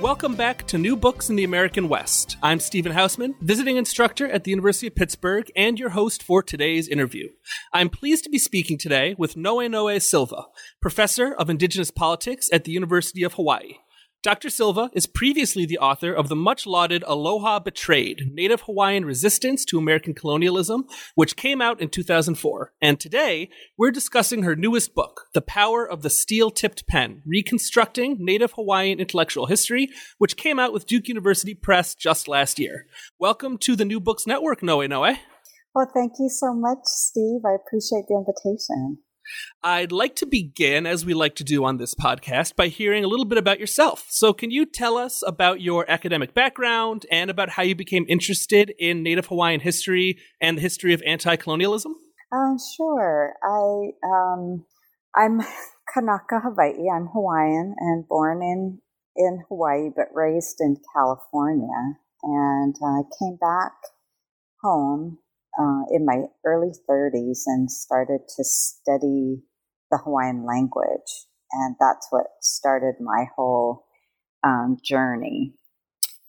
Welcome 0.00 0.36
back 0.36 0.64
to 0.68 0.78
New 0.78 0.96
Books 0.96 1.28
in 1.28 1.34
the 1.34 1.42
American 1.42 1.88
West. 1.88 2.36
I'm 2.40 2.60
Stephen 2.60 2.92
Hausmann, 2.92 3.34
visiting 3.40 3.76
instructor 3.76 4.28
at 4.30 4.44
the 4.44 4.52
University 4.52 4.86
of 4.86 4.94
Pittsburgh 4.94 5.50
and 5.56 5.76
your 5.76 5.88
host 5.88 6.22
for 6.22 6.40
today's 6.40 6.86
interview. 6.86 7.30
I'm 7.72 7.88
pleased 7.88 8.22
to 8.22 8.30
be 8.30 8.38
speaking 8.38 8.78
today 8.78 9.16
with 9.18 9.34
Noenoe 9.34 10.00
Silva, 10.00 10.44
professor 10.80 11.34
of 11.34 11.50
indigenous 11.50 11.90
politics 11.90 12.48
at 12.52 12.62
the 12.62 12.70
University 12.70 13.24
of 13.24 13.34
Hawaii. 13.34 13.78
Dr. 14.24 14.50
Silva 14.50 14.90
is 14.94 15.06
previously 15.06 15.64
the 15.64 15.78
author 15.78 16.12
of 16.12 16.28
the 16.28 16.34
much 16.34 16.66
lauded 16.66 17.04
Aloha 17.06 17.60
Betrayed 17.60 18.32
Native 18.32 18.62
Hawaiian 18.62 19.04
Resistance 19.04 19.64
to 19.66 19.78
American 19.78 20.12
Colonialism, 20.12 20.86
which 21.14 21.36
came 21.36 21.62
out 21.62 21.80
in 21.80 21.88
2004. 21.88 22.72
And 22.82 22.98
today, 22.98 23.48
we're 23.76 23.92
discussing 23.92 24.42
her 24.42 24.56
newest 24.56 24.92
book, 24.92 25.26
The 25.34 25.40
Power 25.40 25.88
of 25.88 26.02
the 26.02 26.10
Steel 26.10 26.50
Tipped 26.50 26.88
Pen 26.88 27.22
Reconstructing 27.24 28.16
Native 28.18 28.54
Hawaiian 28.54 28.98
Intellectual 28.98 29.46
History, 29.46 29.88
which 30.18 30.36
came 30.36 30.58
out 30.58 30.72
with 30.72 30.86
Duke 30.86 31.06
University 31.06 31.54
Press 31.54 31.94
just 31.94 32.26
last 32.26 32.58
year. 32.58 32.86
Welcome 33.20 33.56
to 33.58 33.76
the 33.76 33.84
New 33.84 34.00
Books 34.00 34.26
Network, 34.26 34.62
Noenoe. 34.62 35.16
Well, 35.76 35.90
thank 35.94 36.14
you 36.18 36.28
so 36.28 36.52
much, 36.54 36.80
Steve. 36.86 37.42
I 37.46 37.54
appreciate 37.54 38.06
the 38.08 38.16
invitation. 38.16 38.98
I'd 39.62 39.92
like 39.92 40.16
to 40.16 40.26
begin, 40.26 40.86
as 40.86 41.04
we 41.04 41.14
like 41.14 41.34
to 41.36 41.44
do 41.44 41.64
on 41.64 41.78
this 41.78 41.94
podcast, 41.94 42.56
by 42.56 42.68
hearing 42.68 43.04
a 43.04 43.08
little 43.08 43.24
bit 43.24 43.38
about 43.38 43.60
yourself. 43.60 44.06
So, 44.08 44.32
can 44.32 44.50
you 44.50 44.66
tell 44.66 44.96
us 44.96 45.22
about 45.26 45.60
your 45.60 45.90
academic 45.90 46.34
background 46.34 47.06
and 47.10 47.30
about 47.30 47.50
how 47.50 47.62
you 47.62 47.74
became 47.74 48.06
interested 48.08 48.72
in 48.78 49.02
Native 49.02 49.26
Hawaiian 49.26 49.60
history 49.60 50.18
and 50.40 50.58
the 50.58 50.62
history 50.62 50.94
of 50.94 51.02
anti 51.06 51.36
colonialism? 51.36 51.94
Uh, 52.32 52.58
sure. 52.76 53.34
I, 53.42 53.90
um, 54.06 54.64
I'm 55.16 55.40
Kanaka 55.94 56.40
Hawaii. 56.40 56.88
I'm 56.94 57.08
Hawaiian 57.12 57.74
and 57.78 58.06
born 58.06 58.42
in, 58.42 58.80
in 59.16 59.44
Hawaii, 59.48 59.88
but 59.94 60.06
raised 60.14 60.56
in 60.60 60.76
California. 60.94 61.96
And 62.22 62.74
I 62.84 63.02
came 63.18 63.36
back 63.40 63.72
home 64.62 65.18
uh, 65.58 65.82
in 65.90 66.04
my 66.06 66.24
early 66.44 66.72
30s 66.88 67.42
and 67.46 67.70
started 67.70 68.20
to 68.36 68.44
study 68.44 69.42
the 69.90 69.98
Hawaiian 69.98 70.46
language. 70.46 71.26
And 71.52 71.76
that's 71.80 72.06
what 72.10 72.26
started 72.40 72.94
my 73.00 73.26
whole 73.34 73.86
um, 74.44 74.76
journey. 74.84 75.54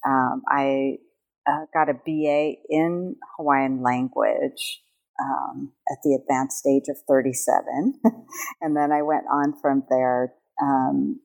Um, 0.08 0.42
I 0.50 0.98
uh, 1.48 1.66
got 1.74 1.90
a 1.90 1.94
BA 1.94 2.54
in 2.70 3.16
Hawaiian 3.38 3.84
language 3.84 4.82
um, 5.22 5.74
at 5.92 5.98
the 6.04 6.16
advanced 6.16 6.66
age 6.66 6.88
of 6.90 6.98
37. 7.08 8.00
and 8.62 8.76
then 8.76 8.92
I 8.92 9.02
went 9.02 9.26
on 9.32 9.54
from 9.62 9.84
there. 9.90 10.34
Um, 10.62 11.20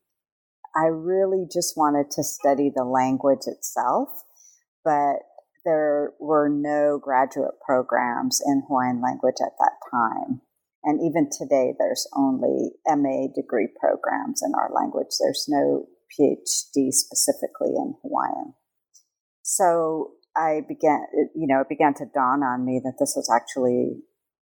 I 0.76 0.86
really 0.86 1.46
just 1.50 1.74
wanted 1.76 2.10
to 2.12 2.24
study 2.24 2.70
the 2.74 2.84
language 2.84 3.46
itself, 3.46 4.08
but 4.84 5.18
there 5.64 6.12
were 6.20 6.48
no 6.48 6.98
graduate 7.02 7.54
programs 7.64 8.40
in 8.44 8.62
Hawaiian 8.68 9.00
language 9.00 9.40
at 9.40 9.52
that 9.58 9.76
time. 9.90 10.40
And 10.84 11.00
even 11.00 11.30
today, 11.30 11.74
there's 11.78 12.06
only 12.14 12.72
MA 12.86 13.28
degree 13.34 13.68
programs 13.80 14.42
in 14.44 14.52
our 14.54 14.70
language. 14.74 15.16
There's 15.18 15.46
no 15.48 15.86
PhD 16.12 16.92
specifically 16.92 17.72
in 17.74 17.94
Hawaiian. 18.02 18.54
So 19.42 20.12
I 20.36 20.60
began, 20.68 21.06
you 21.34 21.46
know, 21.46 21.60
it 21.60 21.68
began 21.68 21.94
to 21.94 22.06
dawn 22.12 22.42
on 22.42 22.66
me 22.66 22.80
that 22.84 22.96
this 23.00 23.14
was 23.16 23.30
actually 23.34 24.02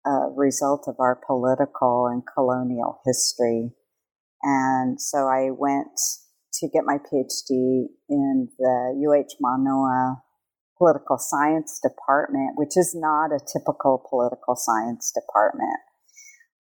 a 0.05 0.29
result 0.35 0.87
of 0.89 0.97
our 0.98 1.20
political 1.27 2.07
and 2.07 2.23
colonial 2.35 3.01
history. 3.07 3.70
And 4.42 5.01
so 5.01 5.29
I 5.29 5.51
went 5.51 5.98
to 6.55 6.69
get 6.69 6.85
my 6.85 6.98
PhD 6.98 7.87
in 8.09 8.48
the 8.59 8.95
UH 8.97 9.37
Manoa 9.41 10.23
political 10.79 11.18
science 11.18 11.80
department, 11.83 12.52
which 12.57 12.77
is 12.77 12.95
not 12.95 13.33
a 13.33 13.40
typical 13.52 14.05
political 14.08 14.57
science 14.57 15.12
department. 15.14 15.80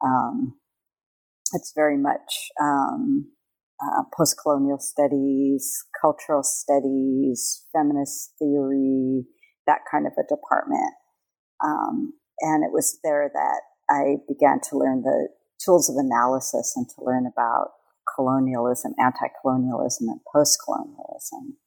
Um, 0.02 0.54
it's 1.52 1.72
very 1.74 1.96
much 1.96 2.50
um, 2.60 3.30
uh, 3.82 4.02
post 4.16 4.36
colonial 4.42 4.78
studies, 4.78 5.84
cultural 6.00 6.42
studies, 6.42 7.66
feminist 7.72 8.34
theory, 8.38 9.24
that 9.66 9.80
kind 9.90 10.06
of 10.06 10.12
a 10.18 10.22
department. 10.22 10.94
Um, 11.64 12.14
and 12.40 12.64
it 12.64 12.72
was 12.72 12.98
there 13.02 13.30
that 13.32 13.60
I 13.90 14.16
began 14.28 14.60
to 14.70 14.78
learn 14.78 15.02
the 15.02 15.28
tools 15.64 15.88
of 15.88 15.96
analysis 15.96 16.74
and 16.76 16.86
to 16.90 17.04
learn 17.04 17.26
about 17.26 17.70
colonialism, 18.14 18.92
anti 18.98 19.26
colonialism, 19.40 20.08
and 20.08 20.20
post 20.32 20.58
colonialism. 20.64 21.58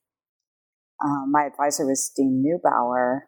Um, 1.03 1.31
my 1.31 1.46
advisor 1.46 1.85
was 1.85 2.12
Deane 2.16 2.44
Neubauer, 2.44 3.22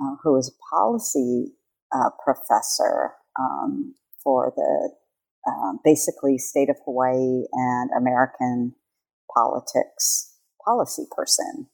uh, 0.00 0.16
who 0.22 0.32
was 0.32 0.48
a 0.48 0.74
policy 0.74 1.52
uh, 1.94 2.10
professor 2.24 3.12
um, 3.38 3.94
for 4.22 4.52
the 4.56 4.90
um, 5.50 5.80
basically 5.84 6.38
state 6.38 6.70
of 6.70 6.76
Hawaii 6.84 7.44
and 7.52 7.90
American 7.96 8.74
politics 9.34 10.36
policy 10.64 11.04
person. 11.10 11.68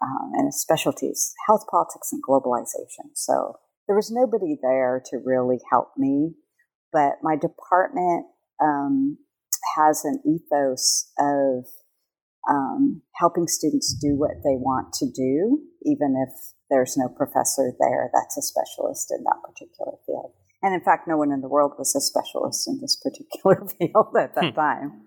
Um, 0.00 0.30
and 0.34 0.46
his 0.46 0.60
specialties 0.60 1.34
health 1.48 1.64
politics 1.68 2.12
and 2.12 2.22
globalization. 2.22 3.10
So 3.14 3.58
there 3.88 3.96
was 3.96 4.12
nobody 4.12 4.56
there 4.62 5.02
to 5.06 5.16
really 5.24 5.58
help 5.72 5.88
me, 5.96 6.34
but 6.92 7.14
my 7.20 7.34
department 7.34 8.26
um, 8.62 9.18
has 9.76 10.04
an 10.04 10.22
ethos 10.24 11.10
of 11.18 11.64
um, 12.48 13.02
helping 13.16 13.46
students 13.46 13.94
do 14.00 14.16
what 14.16 14.42
they 14.44 14.56
want 14.56 14.92
to 14.94 15.06
do, 15.06 15.60
even 15.84 16.14
if 16.16 16.32
there's 16.70 16.96
no 16.96 17.08
professor 17.08 17.72
there 17.80 18.10
that's 18.12 18.36
a 18.36 18.42
specialist 18.42 19.12
in 19.16 19.24
that 19.24 19.40
particular 19.42 19.92
field. 20.06 20.32
And 20.62 20.74
in 20.74 20.80
fact, 20.80 21.06
no 21.06 21.16
one 21.16 21.32
in 21.32 21.40
the 21.40 21.48
world 21.48 21.72
was 21.78 21.94
a 21.94 22.00
specialist 22.00 22.68
in 22.68 22.80
this 22.80 22.96
particular 23.02 23.66
field 23.78 24.14
at 24.18 24.34
that 24.34 24.50
hmm. 24.50 24.54
time. 24.54 25.02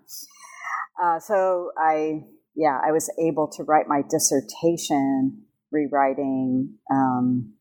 Uh, 1.02 1.18
so 1.18 1.70
I, 1.78 2.24
yeah, 2.54 2.78
I 2.84 2.92
was 2.92 3.10
able 3.18 3.48
to 3.56 3.64
write 3.64 3.86
my 3.88 4.02
dissertation 4.08 5.44
rewriting 5.70 6.74
um, 6.90 7.54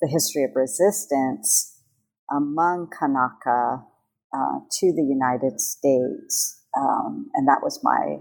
the 0.00 0.08
history 0.08 0.44
of 0.44 0.50
resistance 0.54 1.80
among 2.30 2.90
Kanaka 2.98 3.84
uh, 4.34 4.58
to 4.80 4.92
the 4.92 5.02
United 5.02 5.60
States. 5.60 6.62
Um, 6.76 7.30
and 7.34 7.46
that 7.46 7.60
was 7.62 7.80
my 7.82 8.16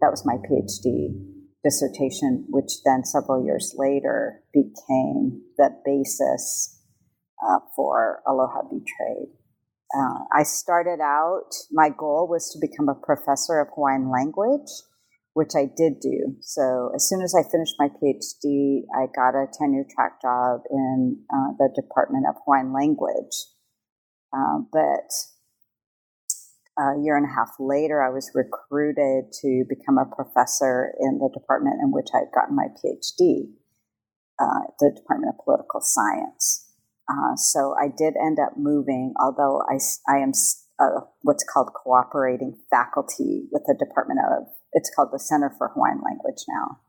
that 0.00 0.10
was 0.10 0.24
my 0.24 0.36
PhD 0.36 1.14
dissertation, 1.62 2.46
which 2.48 2.82
then 2.84 3.04
several 3.04 3.44
years 3.44 3.74
later 3.76 4.42
became 4.52 5.42
the 5.58 5.70
basis 5.84 6.80
uh, 7.46 7.58
for 7.76 8.22
Aloha 8.26 8.62
Betrayed. 8.62 9.28
Uh, 9.94 10.24
I 10.32 10.44
started 10.44 11.00
out, 11.02 11.50
my 11.72 11.90
goal 11.90 12.28
was 12.28 12.50
to 12.52 12.58
become 12.60 12.88
a 12.88 12.94
professor 12.94 13.60
of 13.60 13.68
Hawaiian 13.74 14.10
language, 14.10 14.70
which 15.34 15.50
I 15.56 15.66
did 15.76 16.00
do. 16.00 16.36
So 16.40 16.92
as 16.94 17.08
soon 17.08 17.22
as 17.22 17.34
I 17.34 17.42
finished 17.50 17.74
my 17.78 17.88
PhD, 17.88 18.82
I 18.94 19.06
got 19.14 19.34
a 19.34 19.50
tenure 19.52 19.86
track 19.94 20.22
job 20.22 20.60
in 20.70 21.18
uh, 21.32 21.52
the 21.58 21.70
Department 21.74 22.26
of 22.28 22.36
Hawaiian 22.44 22.72
Language. 22.72 23.34
Uh, 24.32 24.62
but 24.72 25.10
a 26.80 26.96
year 27.04 27.16
and 27.16 27.26
a 27.28 27.34
half 27.34 27.52
later, 27.60 28.02
I 28.02 28.08
was 28.08 28.32
recruited 28.34 29.32
to 29.44 29.64
become 29.68 29.98
a 29.98 30.08
professor 30.08 30.94
in 30.98 31.18
the 31.18 31.28
department 31.28 31.76
in 31.82 31.92
which 31.92 32.08
I 32.14 32.24
had 32.24 32.32
gotten 32.34 32.56
my 32.56 32.72
PhD, 32.72 33.52
uh, 34.40 34.72
the 34.80 34.90
Department 34.96 35.34
of 35.36 35.44
Political 35.44 35.80
Science. 35.82 36.72
Uh, 37.04 37.36
so 37.36 37.74
I 37.78 37.88
did 37.88 38.14
end 38.16 38.38
up 38.40 38.56
moving, 38.56 39.12
although 39.20 39.62
I, 39.68 39.76
I 40.08 40.18
am 40.18 40.32
what's 41.22 41.44
called 41.44 41.68
cooperating 41.74 42.56
faculty 42.70 43.44
with 43.52 43.62
the 43.66 43.76
Department 43.78 44.20
of, 44.24 44.46
it's 44.72 44.90
called 44.94 45.10
the 45.12 45.18
Center 45.18 45.52
for 45.58 45.68
Hawaiian 45.68 46.00
Language 46.00 46.44
now. 46.48 46.80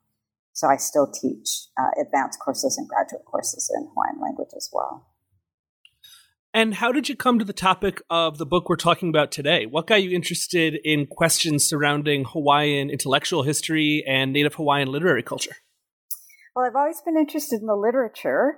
So 0.53 0.67
I 0.67 0.77
still 0.77 1.11
teach 1.11 1.67
uh, 1.77 1.91
advanced 1.99 2.39
courses 2.39 2.77
and 2.77 2.87
graduate 2.87 3.25
courses 3.25 3.71
in 3.75 3.89
Hawaiian 3.91 4.21
language 4.21 4.51
as 4.55 4.69
well. 4.71 5.10
And 6.53 6.73
how 6.73 6.91
did 6.91 7.07
you 7.07 7.15
come 7.15 7.39
to 7.39 7.45
the 7.45 7.53
topic 7.53 8.01
of 8.09 8.37
the 8.37 8.45
book 8.45 8.67
we're 8.67 8.75
talking 8.75 9.07
about 9.07 9.31
today? 9.31 9.65
What 9.65 9.87
got 9.87 10.03
you 10.03 10.11
interested 10.11 10.77
in 10.83 11.07
questions 11.07 11.63
surrounding 11.63 12.25
Hawaiian 12.25 12.89
intellectual 12.89 13.43
history 13.43 14.03
and 14.05 14.33
Native 14.33 14.55
Hawaiian 14.55 14.91
literary 14.91 15.23
culture? 15.23 15.55
Well, 16.53 16.65
I've 16.65 16.75
always 16.75 17.01
been 17.05 17.15
interested 17.15 17.61
in 17.61 17.67
the 17.67 17.75
literature. 17.75 18.57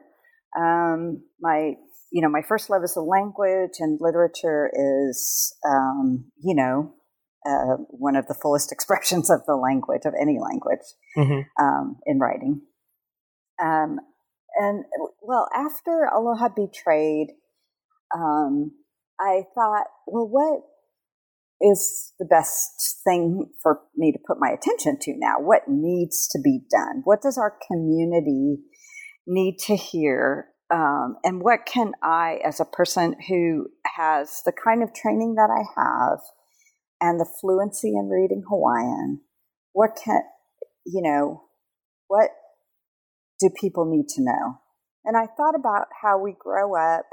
Um, 0.57 1.23
my, 1.39 1.73
you 2.11 2.21
know, 2.21 2.29
my 2.29 2.41
first 2.41 2.71
love 2.71 2.81
is 2.83 2.95
the 2.95 3.01
language, 3.01 3.77
and 3.79 3.99
literature 4.01 4.71
is, 4.73 5.55
um, 5.63 6.25
you 6.43 6.55
know, 6.55 6.95
uh, 7.45 7.77
one 7.89 8.15
of 8.15 8.25
the 8.27 8.33
fullest 8.33 8.71
expressions 8.71 9.29
of 9.29 9.41
the 9.45 9.55
language 9.55 10.01
of 10.05 10.13
any 10.19 10.39
language 10.39 10.85
mm-hmm. 11.15 11.63
um, 11.63 11.97
in 12.07 12.17
writing. 12.17 12.61
Um, 13.61 13.99
and 14.55 14.85
well, 15.21 15.47
after 15.55 16.09
Aloha 16.11 16.49
Betrayed, 16.49 17.27
um, 18.15 18.71
I 19.19 19.43
thought, 19.55 19.85
well, 20.07 20.27
what 20.27 20.61
is 21.61 22.13
the 22.19 22.25
best 22.25 22.99
thing 23.03 23.49
for 23.61 23.81
me 23.95 24.11
to 24.11 24.19
put 24.27 24.37
my 24.39 24.49
attention 24.49 24.97
to 25.01 25.13
now? 25.17 25.35
What 25.39 25.63
needs 25.67 26.27
to 26.29 26.39
be 26.43 26.61
done? 26.69 27.01
What 27.03 27.21
does 27.21 27.37
our 27.37 27.57
community 27.67 28.57
need 29.25 29.57
to 29.67 29.75
hear? 29.75 30.47
Um, 30.73 31.17
and 31.23 31.41
what 31.41 31.65
can 31.65 31.93
I, 32.01 32.39
as 32.45 32.59
a 32.59 32.65
person 32.65 33.15
who 33.29 33.67
has 33.95 34.41
the 34.45 34.51
kind 34.51 34.83
of 34.83 34.93
training 34.93 35.35
that 35.35 35.49
I 35.49 35.63
have 35.79 36.19
and 36.99 37.19
the 37.19 37.29
fluency 37.39 37.89
in 37.89 38.09
reading 38.09 38.43
Hawaiian, 38.49 39.21
what 39.73 39.91
can, 40.03 40.21
you 40.85 41.01
know, 41.01 41.43
what 42.07 42.29
do 43.39 43.49
people 43.59 43.85
need 43.85 44.07
to 44.15 44.23
know? 44.23 44.59
And 45.05 45.17
I 45.17 45.27
thought 45.37 45.55
about 45.55 45.87
how 46.01 46.17
we 46.17 46.35
grow 46.37 46.75
up 46.75 47.05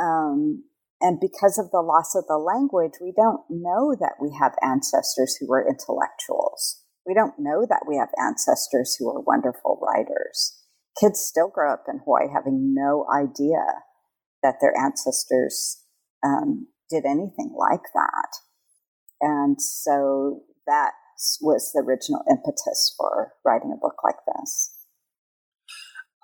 um, 0.00 0.64
and 1.00 1.20
because 1.20 1.58
of 1.58 1.70
the 1.70 1.80
loss 1.80 2.14
of 2.14 2.26
the 2.26 2.38
language, 2.38 2.98
we 3.00 3.12
don't 3.14 3.42
know 3.48 3.94
that 3.98 4.16
we 4.20 4.34
have 4.40 4.54
ancestors 4.62 5.36
who 5.38 5.46
were 5.48 5.66
intellectuals. 5.66 6.82
We 7.06 7.14
don't 7.14 7.38
know 7.38 7.66
that 7.68 7.86
we 7.86 7.96
have 7.96 8.08
ancestors 8.20 8.96
who 8.98 9.08
are 9.08 9.20
wonderful 9.20 9.80
writers. 9.80 10.58
Kids 11.00 11.20
still 11.20 11.48
grow 11.48 11.72
up 11.72 11.84
in 11.88 12.00
Hawaii 12.04 12.26
having 12.32 12.74
no 12.74 13.06
idea 13.14 13.62
that 14.42 14.56
their 14.60 14.76
ancestors 14.76 15.84
um, 16.24 16.66
did 16.90 17.04
anything 17.06 17.54
like 17.56 17.86
that. 17.94 18.30
And 19.20 19.60
so 19.60 20.42
that 20.66 20.92
was 21.40 21.72
the 21.72 21.82
original 21.82 22.22
impetus 22.30 22.94
for 22.96 23.32
writing 23.44 23.72
a 23.72 23.80
book 23.80 23.96
like 24.04 24.18
this. 24.26 24.77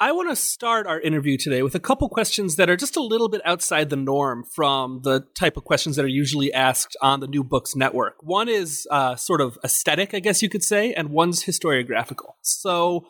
I 0.05 0.13
want 0.13 0.29
to 0.29 0.37
start 0.37 0.87
our 0.87 1.01
interview 1.01 1.39
today 1.39 1.63
with 1.63 1.75
a 1.75 1.81
couple 1.81 2.07
questions 2.11 2.57
that 2.57 2.69
are 2.69 2.77
just 2.77 2.95
a 2.95 3.01
little 3.01 3.31
bit 3.31 3.41
outside 3.43 3.89
the 3.89 3.97
norm 3.97 4.45
from 4.45 5.01
the 5.03 5.25
type 5.35 5.57
of 5.57 5.65
questions 5.65 5.97
that 5.97 6.05
are 6.05 6.09
usually 6.09 6.53
asked 6.53 6.95
on 7.01 7.21
the 7.21 7.27
New 7.27 7.43
Books 7.43 7.75
Network. 7.75 8.17
One 8.21 8.51
is 8.51 8.87
uh, 8.91 9.17
sort 9.17 9.41
of 9.41 9.57
aesthetic, 9.65 10.13
I 10.13 10.21
guess 10.21 10.43
you 10.43 10.51
could 10.51 10.63
say, 10.63 10.93
and 10.93 11.09
one's 11.09 11.45
historiographical. 11.45 12.35
So, 12.43 13.07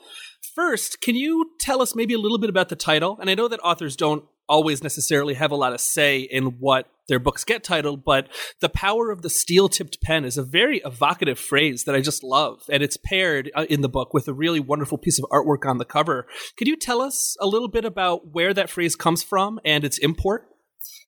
first, 0.55 1.01
can 1.01 1.17
you 1.17 1.51
tell 1.59 1.83
us 1.83 1.97
maybe 1.97 2.15
a 2.15 2.19
little 2.19 2.39
bit 2.39 2.49
about 2.49 2.69
the 2.69 2.77
title? 2.77 3.19
And 3.21 3.29
I 3.29 3.35
know 3.35 3.49
that 3.49 3.59
authors 3.59 3.97
don't 3.97 4.25
always 4.49 4.83
necessarily 4.83 5.35
have 5.35 5.51
a 5.51 5.57
lot 5.57 5.73
of 5.73 5.81
say 5.81 6.21
in 6.21 6.59
what 6.59 6.89
their 7.09 7.19
books 7.19 7.45
get 7.45 7.63
titled, 7.63 8.05
but 8.05 8.29
the 8.61 8.69
power 8.69 9.11
of 9.11 9.23
the 9.23 9.31
steel 9.31 9.69
tipped 9.69 10.01
pen 10.01 10.25
is 10.25 10.39
a 10.39 10.43
very 10.43 10.79
evocative 10.85 11.39
phrase 11.39 11.85
that 11.85 11.95
I 11.95 12.01
just 12.01 12.23
love. 12.23 12.63
And 12.71 12.83
it's 12.83 12.97
paired 12.97 13.51
uh, 13.55 13.67
in 13.69 13.83
the 13.83 13.89
book 13.89 14.15
with 14.15 14.27
a 14.29 14.33
really 14.35 14.61
wonderful 14.61 14.99
piece 14.99 15.19
of 15.19 15.27
artwork 15.31 15.69
on 15.69 15.79
the 15.79 15.85
cover. 15.85 16.27
Could 16.57 16.69
you 16.69 16.77
tell 16.77 17.01
us 17.01 17.37
a 17.41 17.47
little 17.47 17.69
bit 17.69 17.85
about 17.85 18.33
where 18.33 18.55
that 18.55 18.71
phrase 18.71 18.97
comes 18.97 19.23
from 19.23 19.61
and 19.65 19.85
its 19.85 19.99
import? 19.99 20.49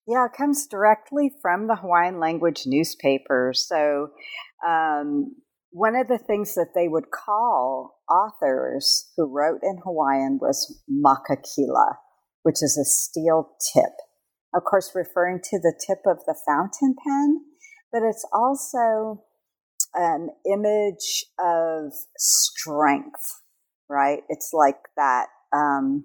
Yeah, 0.07 0.27
it 0.27 0.37
comes 0.37 0.67
directly 0.67 1.33
from 1.43 1.67
the 1.67 1.77
Hawaiian 1.77 2.21
language 2.21 2.63
newspaper. 2.67 3.53
So, 3.55 4.11
um, 4.67 5.35
one 5.71 5.97
of 5.97 6.07
the 6.09 6.19
things 6.19 6.55
that 6.55 6.73
they 6.75 6.89
would 6.89 7.11
call 7.11 8.01
authors 8.09 9.11
who 9.17 9.27
wrote 9.27 9.61
in 9.63 9.79
Hawaiian 9.85 10.39
was 10.41 10.81
makakila, 10.89 11.97
which 12.47 12.63
is 12.63 12.79
a 12.79 12.87
steel 12.87 13.51
tip 13.75 13.93
of 14.57 14.65
course, 14.65 14.93
referring 14.95 15.41
to 15.45 15.59
the 15.59 15.75
tip 15.87 15.99
of 16.07 16.25
the 16.27 16.35
fountain 16.47 16.97
pen, 17.07 17.43
but 17.93 18.03
it's 18.03 18.27
also 18.33 19.23
an 19.95 20.31
image 20.51 21.27
of 21.39 21.93
strength, 22.17 23.43
right? 23.89 24.21
It's 24.31 24.51
like 24.55 24.79
that, 24.97 25.27
um, 25.55 26.05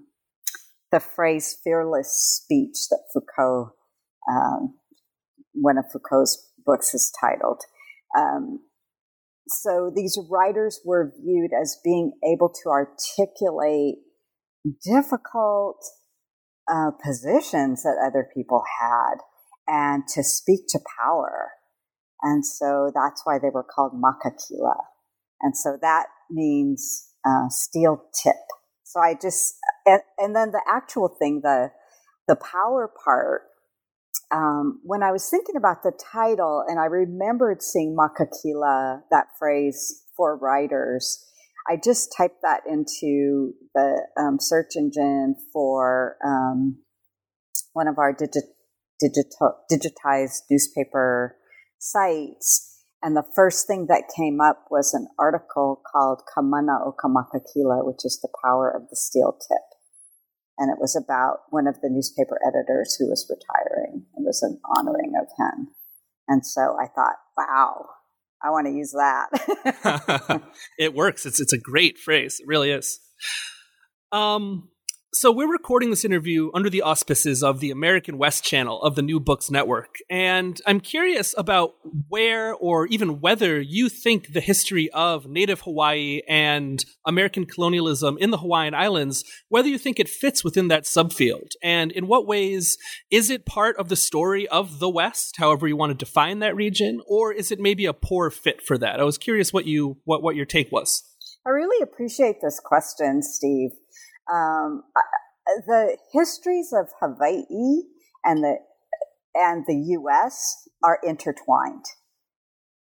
the 0.91 0.99
phrase 0.99 1.57
fearless 1.63 2.11
speech 2.11 2.89
that 2.89 3.03
Foucault, 3.13 3.73
um, 4.29 4.73
one 5.53 5.77
of 5.77 5.85
Foucault's 5.89 6.51
books 6.65 6.93
is 6.93 7.11
titled. 7.21 7.61
Um, 8.17 8.59
so 9.47 9.91
these 9.95 10.19
writers 10.29 10.81
were 10.83 11.13
viewed 11.17 11.51
as 11.59 11.79
being 11.83 12.11
able 12.29 12.49
to 12.49 12.69
articulate 12.69 13.95
difficult 14.83 15.81
uh, 16.69 16.91
positions 17.03 17.83
that 17.83 17.97
other 18.05 18.27
people 18.33 18.63
had 18.79 19.15
and 19.67 20.03
to 20.15 20.23
speak 20.23 20.61
to 20.69 20.79
power. 20.99 21.51
And 22.21 22.45
so 22.45 22.91
that's 22.93 23.21
why 23.25 23.39
they 23.39 23.49
were 23.49 23.63
called 23.63 23.93
makakila. 23.93 24.75
And 25.41 25.57
so 25.57 25.77
that 25.81 26.07
means 26.29 27.09
uh, 27.25 27.49
steel 27.49 28.03
tip. 28.23 28.35
So 28.83 28.99
I 28.99 29.13
just, 29.19 29.55
and, 29.85 30.01
and, 30.17 30.35
then 30.35 30.51
the 30.51 30.61
actual 30.69 31.07
thing, 31.07 31.41
the, 31.43 31.71
the 32.27 32.35
power 32.35 32.91
part, 33.03 33.43
um, 34.31 34.81
when 34.83 35.01
I 35.01 35.11
was 35.11 35.29
thinking 35.29 35.55
about 35.55 35.83
the 35.83 35.93
title 36.11 36.63
and 36.67 36.79
I 36.79 36.85
remembered 36.85 37.61
seeing 37.61 37.95
makakila, 37.97 39.01
that 39.09 39.27
phrase 39.39 40.03
for 40.15 40.37
writers, 40.37 41.25
I 41.69 41.77
just 41.81 42.13
typed 42.15 42.41
that 42.41 42.61
into 42.67 43.53
the 43.75 44.07
um, 44.17 44.37
search 44.39 44.75
engine 44.75 45.35
for 45.53 46.17
um, 46.25 46.79
one 47.73 47.87
of 47.87 47.97
our 47.97 48.13
digi- 48.13 48.51
digital, 48.99 49.57
digitized 49.71 50.41
newspaper 50.49 51.37
sites. 51.79 52.67
And 53.03 53.15
the 53.15 53.25
first 53.35 53.67
thing 53.67 53.87
that 53.87 54.11
came 54.15 54.39
up 54.41 54.65
was 54.69 54.93
an 54.93 55.07
article 55.17 55.81
called 55.91 56.21
Kamana 56.35 56.85
o 56.85 56.93
Kamakakila, 56.93 57.85
which 57.85 58.05
is 58.05 58.19
the 58.21 58.29
power 58.43 58.69
of 58.69 58.89
the 58.89 58.95
steel 58.95 59.33
tip. 59.33 59.61
And 60.57 60.69
it 60.69 60.79
was 60.79 60.95
about 60.95 61.39
one 61.49 61.65
of 61.65 61.81
the 61.81 61.89
newspaper 61.89 62.39
editors 62.45 62.95
who 62.99 63.09
was 63.09 63.29
retiring. 63.29 64.05
It 64.15 64.23
was 64.23 64.43
an 64.43 64.59
honoring 64.77 65.13
of 65.19 65.27
him. 65.37 65.69
And 66.27 66.45
so 66.45 66.77
I 66.79 66.85
thought, 66.87 67.15
wow, 67.35 67.85
I 68.43 68.49
want 68.49 68.67
to 68.67 68.73
use 68.73 68.91
that. 68.91 70.41
it 70.79 70.93
works. 70.93 71.25
It's 71.25 71.39
it's 71.39 71.53
a 71.53 71.57
great 71.57 71.97
phrase. 71.97 72.39
It 72.39 72.47
really 72.47 72.71
is. 72.71 72.99
Um, 74.11 74.69
so 75.13 75.29
we're 75.29 75.51
recording 75.51 75.89
this 75.89 76.05
interview 76.05 76.49
under 76.53 76.69
the 76.69 76.81
auspices 76.81 77.43
of 77.43 77.59
the 77.59 77.69
American 77.69 78.17
West 78.17 78.45
channel 78.45 78.81
of 78.81 78.95
the 78.95 79.01
New 79.01 79.19
Books 79.19 79.51
Network, 79.51 79.97
and 80.09 80.61
I'm 80.65 80.79
curious 80.79 81.35
about 81.37 81.73
where 82.07 82.53
or 82.53 82.87
even 82.87 83.19
whether 83.19 83.59
you 83.59 83.89
think 83.89 84.31
the 84.31 84.39
history 84.39 84.89
of 84.91 85.27
Native 85.27 85.61
Hawaii 85.61 86.21
and 86.29 86.85
American 87.05 87.45
colonialism 87.45 88.17
in 88.19 88.31
the 88.31 88.37
Hawaiian 88.37 88.73
Islands, 88.73 89.25
whether 89.49 89.67
you 89.67 89.77
think 89.77 89.99
it 89.99 90.07
fits 90.07 90.45
within 90.45 90.69
that 90.69 90.83
subfield, 90.83 91.49
and 91.61 91.91
in 91.91 92.07
what 92.07 92.25
ways 92.25 92.77
is 93.09 93.29
it 93.29 93.45
part 93.45 93.75
of 93.75 93.89
the 93.89 93.97
story 93.97 94.47
of 94.47 94.79
the 94.79 94.89
West, 94.89 95.35
however 95.37 95.67
you 95.67 95.75
want 95.75 95.89
to 95.89 96.05
define 96.05 96.39
that 96.39 96.55
region, 96.55 97.01
or 97.05 97.33
is 97.33 97.51
it 97.51 97.59
maybe 97.59 97.85
a 97.85 97.93
poor 97.93 98.29
fit 98.29 98.61
for 98.61 98.77
that? 98.77 99.01
I 99.01 99.03
was 99.03 99.17
curious 99.17 99.51
what 99.51 99.65
you 99.65 99.97
what 100.05 100.23
what 100.23 100.37
your 100.37 100.45
take 100.45 100.71
was. 100.71 101.03
I 101.45 101.49
really 101.49 101.83
appreciate 101.83 102.37
this 102.41 102.61
question, 102.63 103.21
Steve 103.23 103.71
um, 104.31 104.83
the 105.67 105.97
histories 106.13 106.73
of 106.73 106.89
Hawaii 106.99 107.83
and 108.23 108.43
the 108.43 108.57
and 109.33 109.63
the 109.65 109.75
U.S. 109.99 110.67
are 110.83 110.99
intertwined. 111.03 111.85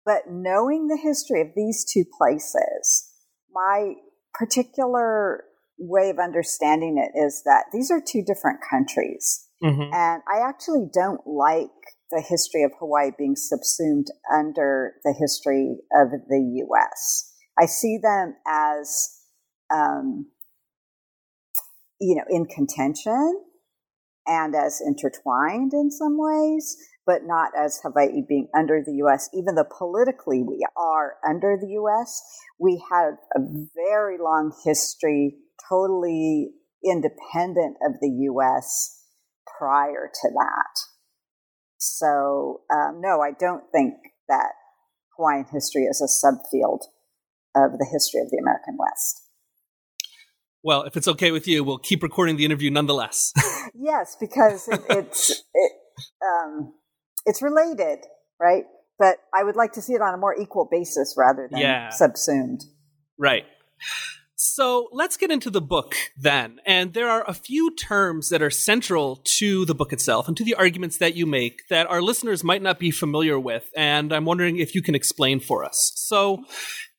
But 0.05 0.24
knowing 0.29 0.88
the 0.88 1.00
history 1.01 1.41
of 1.41 1.50
these 1.55 1.86
two 1.86 2.05
places, 2.17 3.12
my 3.53 3.93
particular 4.34 5.43
way 5.77 6.10
of 6.10 6.19
understanding 6.19 6.98
it 6.98 7.17
is 7.17 7.43
that 7.46 7.65
these 7.74 7.91
are 7.91 8.01
two 8.01 8.24
different 8.25 8.60
countries. 8.69 9.48
Mm-hmm. 9.63 9.93
And 9.93 10.22
I 10.34 10.48
actually 10.48 10.88
don't 10.93 11.25
like 11.25 11.69
the 12.12 12.24
history 12.27 12.63
of 12.63 12.72
Hawaii 12.79 13.12
being 13.17 13.36
subsumed 13.36 14.08
under 14.34 14.93
the 15.03 15.13
history 15.17 15.77
of 15.93 16.10
the 16.12 16.63
U.S. 16.67 17.34
I 17.60 17.65
see 17.65 18.00
them 18.01 18.36
as 18.48 19.10
um, 19.74 20.27
you 22.00 22.15
know, 22.15 22.24
in 22.29 22.46
contention 22.46 23.44
and 24.25 24.56
as 24.56 24.82
intertwined 24.86 25.74
in 25.74 25.91
some 25.91 26.18
ways, 26.18 26.77
but 27.06 27.24
not 27.25 27.51
as 27.58 27.79
Hawaii 27.84 28.22
being 28.27 28.48
under 28.56 28.82
the 28.86 28.94
U.S. 28.98 29.29
Even 29.34 29.56
though 29.56 29.68
politically 29.77 30.44
we 30.48 30.65
are 30.77 31.15
under 31.27 31.58
the 31.60 31.70
U.S., 31.70 32.22
we 32.60 32.84
have 32.91 33.13
a 33.36 33.39
very 33.75 34.18
long 34.18 34.53
history, 34.63 35.36
totally 35.68 36.51
independent 36.86 37.77
of 37.86 38.00
the 38.00 38.10
U.S. 38.32 39.03
prior 39.58 40.10
to 40.13 40.29
that. 40.29 40.79
So, 41.77 42.62
um, 42.72 43.01
no, 43.01 43.22
I 43.22 43.32
don't 43.38 43.63
think 43.72 43.96
that 44.27 44.51
Hawaiian 45.18 45.46
history 45.51 45.84
is 45.84 46.01
a 46.01 46.25
subfield 46.25 46.82
of 47.56 47.79
the 47.79 47.88
history 47.91 48.22
of 48.22 48.29
the 48.29 48.39
American 48.39 48.77
West. 48.77 49.29
Well, 50.63 50.84
if 50.84 50.98
it's 50.98 51.08
okay 51.08 51.32
with 51.32 51.48
you, 51.48 51.63
we'll 51.63 51.78
keep 51.78 52.04
recording 52.04 52.36
the 52.36 52.46
interview 52.46 52.70
nonetheless. 52.70 53.32
yes, 53.74 54.18
because 54.20 54.68
it, 54.68 54.82
it's 54.89 55.30
it, 55.54 55.72
um, 56.22 56.74
it's 57.25 57.42
related, 57.42 58.00
right? 58.39 58.66
But 58.98 59.18
I 59.34 59.44
would 59.44 59.56
like 59.56 59.74
to 59.74 59.82
see 59.82 59.94
it 59.94 60.01
on 60.01 60.13
a 60.13 60.18
more 60.18 60.36
equal 60.38 60.68
basis 60.70 61.16
rather 61.18 61.48
than 61.50 61.62
yeah. 61.62 61.89
subsumed. 61.89 62.66
Right. 63.18 63.46
So 64.36 64.88
let's 64.94 65.18
get 65.18 65.32
into 65.32 65.50
the 65.50 65.62
book 65.62 65.96
then. 66.18 66.60
And 66.66 66.94
there 66.94 67.10
are 67.10 67.24
a 67.28 67.34
few 67.34 67.75
terms 67.75 68.30
that 68.30 68.42
are 68.42 68.50
central 68.50 69.18
to 69.38 69.66
the 69.66 69.75
book 69.75 69.92
itself 69.92 70.30
and 70.30 70.38
to 70.38 70.46
the 70.46 70.56
arguments 70.56 70.98
that 70.98 71.16
you 71.16 71.25
make 71.25 71.68
that 71.70 71.88
our 71.88 72.01
listeners 72.01 72.42
might 72.42 72.62
not 72.62 72.80
be 72.80 72.89
familiar 72.89 73.38
with. 73.38 73.70
And 73.75 74.13
I'm 74.13 74.24
wondering 74.24 74.58
if 74.58 74.75
you 74.75 74.82
can 74.82 74.96
explain 74.96 75.42
for 75.42 75.66
us. 75.66 75.92
So, 75.96 76.46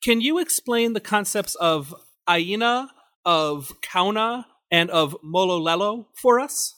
can 0.03 0.21
you 0.21 0.39
explain 0.39 0.93
the 0.93 1.01
concepts 1.01 1.55
of 1.55 1.95
Aina, 2.29 2.91
of 3.25 3.73
kaona, 3.83 4.45
and 4.71 4.91
of 4.91 5.17
Mo'olelo 5.25 6.07
for 6.21 6.41
us? 6.41 6.75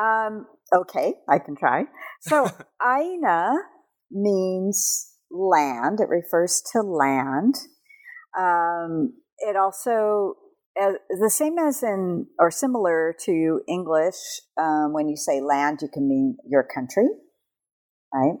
Um, 0.00 0.46
okay, 0.74 1.14
I 1.28 1.38
can 1.38 1.56
try. 1.56 1.84
So, 2.20 2.48
Aina 2.86 3.54
means 4.10 5.12
land, 5.30 6.00
it 6.00 6.08
refers 6.08 6.62
to 6.72 6.82
land. 6.82 7.54
Um, 8.38 9.14
it 9.38 9.56
also 9.56 10.34
uh, 10.80 10.92
the 11.08 11.30
same 11.30 11.58
as 11.58 11.82
in 11.82 12.26
or 12.38 12.50
similar 12.50 13.14
to 13.24 13.60
English. 13.68 14.16
Um, 14.60 14.92
when 14.92 15.08
you 15.08 15.16
say 15.16 15.40
land, 15.40 15.80
you 15.82 15.88
can 15.92 16.08
mean 16.08 16.36
your 16.48 16.62
country, 16.64 17.08
right? 18.12 18.36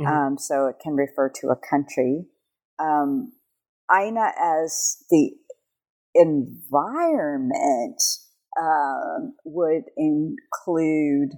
Mm-hmm. 0.00 0.06
Um, 0.06 0.38
so 0.38 0.66
it 0.66 0.76
can 0.82 0.94
refer 0.94 1.30
to 1.40 1.48
a 1.48 1.56
country. 1.56 2.26
Um, 2.78 3.32
Aina 3.92 4.32
as 4.38 4.96
the 5.10 5.32
environment 6.18 8.02
um, 8.60 9.34
would 9.44 9.84
include 9.96 11.32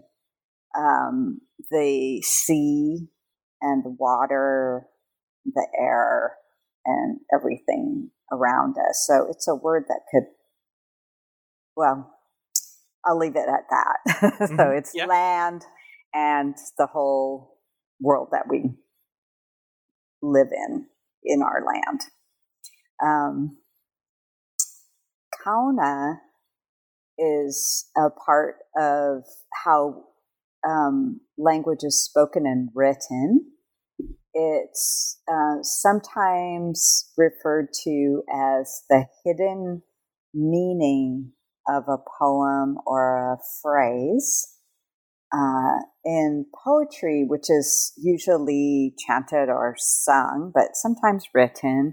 um, 0.78 1.40
the 1.70 2.23
sea 2.23 3.08
and 3.61 3.85
the 3.85 3.94
water, 3.99 4.87
the 5.44 5.66
air, 5.78 6.35
and 6.87 7.18
everything 7.35 8.11
around 8.32 8.76
us. 8.78 9.04
So 9.06 9.26
it's 9.30 9.49
a 9.49 9.54
word 9.54 9.85
that 9.88 10.00
could, 10.12 10.25
well, 11.76 12.14
I'll 13.04 13.18
leave 13.18 13.37
it 13.37 13.49
at 13.49 13.64
that. 13.70 13.97
so 14.38 14.54
mm-hmm. 14.54 14.78
it's 14.78 14.92
yeah. 14.94 15.06
land 15.06 15.62
and 16.14 16.54
the 16.78 16.87
whole 16.87 17.58
world 18.00 18.28
that 18.32 18.47
we 18.49 18.75
live 20.23 20.49
in, 20.52 20.87
in 21.25 21.42
our 21.42 21.64
land. 21.64 22.00
Um, 23.02 23.58
Kaona 25.49 26.17
is 27.19 27.88
a 27.97 28.11
part 28.11 28.57
of 28.76 29.25
how 29.64 30.05
um, 30.69 31.21
language 31.37 31.83
is 31.83 32.05
spoken 32.05 32.47
and 32.47 32.69
written. 32.75 33.52
It's 34.35 35.21
uh, 35.31 35.62
sometimes 35.62 37.11
referred 37.17 37.69
to 37.85 38.23
as 38.33 38.83
the 38.88 39.07
hidden 39.25 39.83
meaning 40.35 41.33
of 41.69 41.85
a 41.88 41.99
poem 42.21 42.78
or 42.87 43.33
a 43.33 43.38
phrase. 43.62 44.55
Uh, 45.31 45.81
in 46.07 46.47
poetry, 46.64 47.23
which 47.28 47.50
is 47.50 47.93
usually 47.99 48.95
chanted 48.99 49.50
or 49.50 49.75
sung, 49.76 50.50
but 50.55 50.69
sometimes 50.73 51.26
written, 51.35 51.93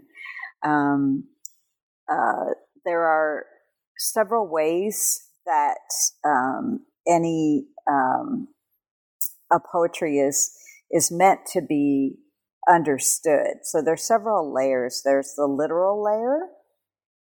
um, 0.63 1.25
uh, 2.09 2.45
there 2.85 3.03
are 3.03 3.45
several 3.97 4.47
ways 4.47 5.29
that 5.45 5.77
um, 6.25 6.85
any 7.07 7.67
um, 7.89 8.47
a 9.51 9.59
poetry 9.59 10.17
is 10.17 10.51
is 10.91 11.11
meant 11.11 11.41
to 11.47 11.61
be 11.61 12.15
understood. 12.69 13.57
So 13.63 13.81
there's 13.81 14.07
several 14.07 14.53
layers. 14.53 15.01
There's 15.03 15.33
the 15.35 15.47
literal 15.47 16.03
layer, 16.03 16.47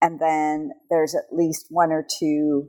and 0.00 0.20
then 0.20 0.70
there's 0.90 1.14
at 1.14 1.36
least 1.36 1.66
one 1.70 1.92
or 1.92 2.06
two 2.18 2.68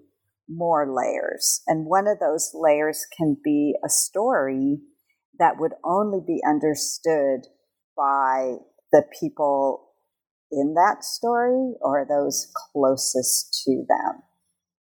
more 0.50 0.88
layers. 0.94 1.62
And 1.68 1.86
one 1.86 2.08
of 2.08 2.20
those 2.20 2.52
layers 2.54 3.06
can 3.18 3.38
be 3.44 3.76
a 3.86 3.90
story 3.90 4.80
that 5.40 5.60
would 5.60 5.74
only 5.84 6.20
be 6.26 6.42
understood 6.48 7.42
by 7.96 8.56
the 8.92 9.04
people 9.20 9.87
in 10.52 10.74
that 10.76 11.04
story 11.04 11.74
or 11.82 12.06
those 12.08 12.52
closest 12.74 13.64
to 13.66 13.86
them. 13.88 14.24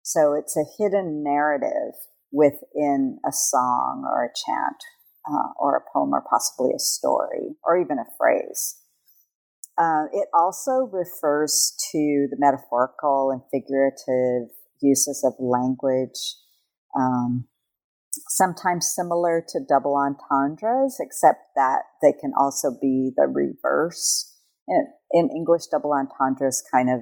So 0.02 0.32
it's 0.32 0.56
a 0.56 0.64
hidden 0.78 1.22
narrative 1.22 1.94
within 2.32 3.18
a 3.26 3.32
song 3.32 4.04
or 4.06 4.24
a 4.24 4.28
chant 4.28 4.82
uh, 5.30 5.52
or 5.58 5.76
a 5.76 5.92
poem 5.92 6.12
or 6.12 6.24
possibly 6.28 6.70
a 6.74 6.78
story 6.78 7.56
or 7.64 7.78
even 7.78 7.98
a 7.98 8.06
phrase. 8.18 8.76
Uh, 9.78 10.06
it 10.12 10.28
also 10.34 10.88
refers 10.90 11.74
to 11.92 12.26
the 12.30 12.36
metaphorical 12.38 13.30
and 13.30 13.42
figurative 13.52 14.50
uses 14.82 15.22
of 15.24 15.34
language, 15.38 16.34
um, 16.98 17.46
sometimes 18.28 18.92
similar 18.92 19.44
to 19.46 19.60
double 19.68 19.94
entendres, 19.94 20.96
except 20.98 21.54
that 21.54 21.82
they 22.02 22.12
can 22.12 22.32
also 22.36 22.70
be 22.80 23.12
the 23.16 23.26
reverse. 23.26 24.34
In, 24.68 24.86
in 25.12 25.30
English, 25.34 25.66
double 25.70 25.92
entendres 25.92 26.62
kind 26.72 26.90
of 26.90 27.00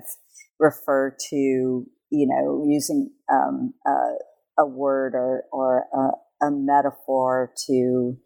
refer 0.59 1.17
to, 1.31 1.37
you 1.37 1.87
know, 2.11 2.65
using 2.67 3.11
um, 3.33 3.75
a, 3.87 4.63
a, 4.63 4.67
word 4.67 5.15
or, 5.15 5.45
or 5.53 5.85
a, 5.93 6.47
a 6.47 6.51
metaphor 6.51 7.53
to 7.67 8.17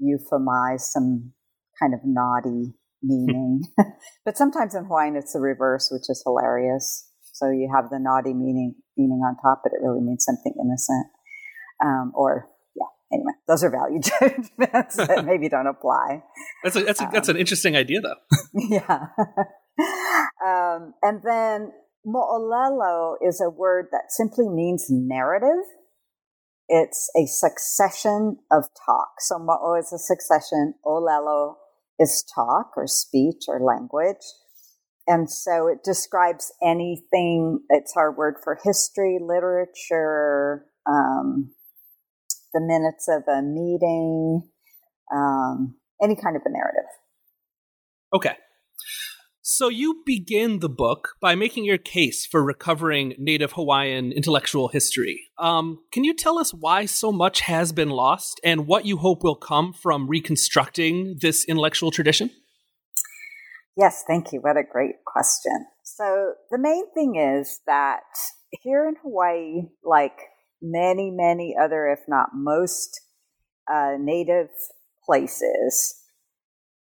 euphemize 0.00 0.80
some 0.80 1.32
kind 1.80 1.94
of 1.94 2.00
naughty 2.04 2.74
meaning. 3.02 3.62
but 4.24 4.36
sometimes 4.36 4.74
in 4.74 4.84
Hawaiian 4.84 5.16
it's 5.16 5.32
the 5.32 5.40
reverse, 5.40 5.88
which 5.90 6.08
is 6.08 6.22
hilarious. 6.24 7.08
So 7.32 7.50
you 7.50 7.70
have 7.74 7.90
the 7.90 7.98
naughty 7.98 8.34
meaning 8.34 8.74
meaning 8.96 9.20
on 9.24 9.36
top, 9.40 9.62
but 9.62 9.72
it 9.72 9.82
really 9.82 10.02
means 10.02 10.24
something 10.24 10.52
innocent. 10.60 11.06
Um, 11.82 12.12
or 12.14 12.50
anyway, 13.12 13.32
those 13.46 13.64
are 13.64 13.70
value 13.70 14.00
judgments 14.20 14.96
that 14.96 15.24
maybe 15.26 15.48
don't 15.48 15.66
apply. 15.66 16.22
That's 16.64 16.76
a, 16.76 16.84
that's 16.84 17.00
a, 17.00 17.04
um, 17.04 17.10
that's 17.12 17.28
an 17.28 17.36
um, 17.36 17.40
interesting 17.40 17.76
idea, 17.76 18.00
though. 18.00 18.14
yeah. 18.54 19.06
Um, 20.44 20.94
and 21.02 21.22
then 21.24 21.72
mo'olelo 22.04 23.14
is 23.26 23.40
a 23.40 23.50
word 23.50 23.86
that 23.92 24.10
simply 24.10 24.48
means 24.48 24.86
narrative 24.88 25.64
it's 26.70 27.10
a 27.16 27.26
succession 27.26 28.38
of 28.50 28.68
talk. 28.86 29.20
So 29.20 29.38
mo'o 29.38 29.74
is 29.74 29.92
a 29.92 29.98
succession, 29.98 30.74
olelo 30.86 31.56
is 31.98 32.24
talk 32.32 32.70
or 32.76 32.86
speech 32.86 33.44
or 33.48 33.60
language. 33.60 34.24
And 35.06 35.28
so 35.28 35.66
it 35.66 35.82
describes 35.84 36.52
anything, 36.62 37.58
it's 37.70 37.94
our 37.96 38.12
word 38.12 38.36
for 38.44 38.56
history, 38.62 39.18
literature, 39.20 40.66
um, 40.88 41.50
the 42.52 42.60
minutes 42.60 43.08
of 43.08 43.22
a 43.28 43.42
meeting, 43.42 44.48
um, 45.12 45.76
any 46.02 46.16
kind 46.16 46.36
of 46.36 46.42
a 46.44 46.50
narrative. 46.50 46.90
Okay. 48.12 48.36
So 49.42 49.68
you 49.68 50.02
begin 50.06 50.60
the 50.60 50.68
book 50.68 51.16
by 51.20 51.34
making 51.34 51.64
your 51.64 51.76
case 51.76 52.24
for 52.24 52.42
recovering 52.42 53.14
Native 53.18 53.52
Hawaiian 53.52 54.12
intellectual 54.12 54.68
history. 54.68 55.28
Um, 55.38 55.80
can 55.92 56.04
you 56.04 56.14
tell 56.14 56.38
us 56.38 56.54
why 56.54 56.86
so 56.86 57.10
much 57.10 57.40
has 57.42 57.72
been 57.72 57.90
lost 57.90 58.40
and 58.44 58.66
what 58.66 58.86
you 58.86 58.96
hope 58.96 59.22
will 59.22 59.34
come 59.34 59.72
from 59.72 60.08
reconstructing 60.08 61.18
this 61.20 61.44
intellectual 61.44 61.90
tradition? 61.90 62.30
Yes, 63.76 64.04
thank 64.06 64.32
you. 64.32 64.40
What 64.40 64.56
a 64.56 64.62
great 64.62 65.04
question. 65.04 65.66
So 65.82 66.34
the 66.50 66.58
main 66.58 66.84
thing 66.94 67.16
is 67.16 67.60
that 67.66 68.02
here 68.62 68.86
in 68.88 68.94
Hawaii, 69.02 69.62
like 69.84 70.18
many, 70.62 71.10
many 71.10 71.56
other, 71.60 71.86
if 71.86 72.00
not 72.08 72.30
most, 72.34 73.00
uh, 73.72 73.92
native 73.98 74.48
places, 75.04 75.94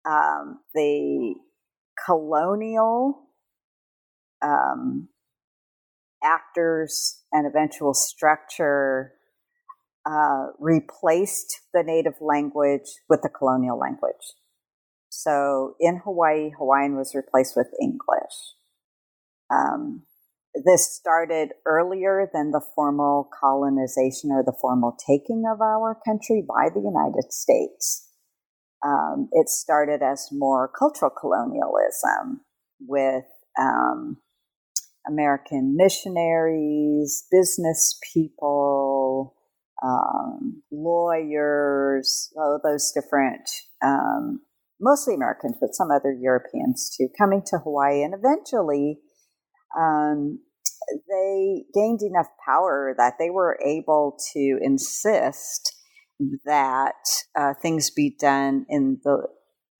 um, 0.06 0.60
the 0.74 1.36
colonial 2.06 3.30
um, 4.42 5.10
actors 6.24 7.24
and 7.32 7.48
eventual 7.48 7.94
structure 7.94 9.14
uh, 10.06 10.48
replaced 10.60 11.62
the 11.74 11.84
native 11.84 12.16
language 12.22 13.00
with 13.10 13.22
the 13.22 13.30
colonial 13.30 13.80
language. 13.80 14.34
So 15.10 15.76
in 15.80 16.02
Hawaii, 16.04 16.52
Hawaiian 16.58 16.96
was 16.96 17.16
replaced 17.16 17.56
with 17.56 17.68
English. 17.82 18.54
Um, 19.50 20.04
this 20.64 20.96
started 20.96 21.50
earlier 21.66 22.30
than 22.34 22.52
the 22.52 22.62
formal 22.76 23.30
colonization 23.40 24.32
or 24.32 24.44
the 24.44 24.56
formal 24.62 24.98
taking 25.06 25.44
of 25.52 25.62
our 25.62 25.98
country 26.06 26.44
by 26.48 26.70
the 26.74 26.82
United 26.82 27.32
States. 27.34 28.10
Um, 28.86 29.30
it 29.32 29.50
started 29.50 30.02
as 30.02 30.30
more 30.32 30.72
cultural 30.78 31.12
colonialism 31.12 32.42
with 32.80 33.26
um, 33.60 34.18
American 35.08 35.76
missionaries, 35.76 37.26
business 37.32 38.00
people, 38.14 39.36
um, 39.84 40.62
lawyers, 40.72 42.32
all 42.38 42.60
those 42.64 42.92
different, 42.92 43.50
um, 43.84 44.42
mostly 44.80 45.16
Americans, 45.16 45.56
but 45.60 45.74
some 45.74 45.90
other 45.92 46.14
Europeans 46.14 46.96
too, 46.96 47.10
coming 47.18 47.42
to 47.48 47.58
Hawaii 47.58 48.04
and 48.04 48.14
eventually 48.14 49.00
um, 49.78 50.40
they 51.08 51.64
gained 51.74 52.02
enough 52.02 52.28
power 52.46 52.94
that 52.98 53.14
they 53.20 53.30
were 53.30 53.58
able 53.66 54.18
to 54.34 54.58
insist 54.62 55.74
that 56.46 56.94
uh, 57.38 57.54
things 57.62 57.90
be 57.90 58.16
done 58.20 58.66
in 58.70 59.00
the 59.04 59.28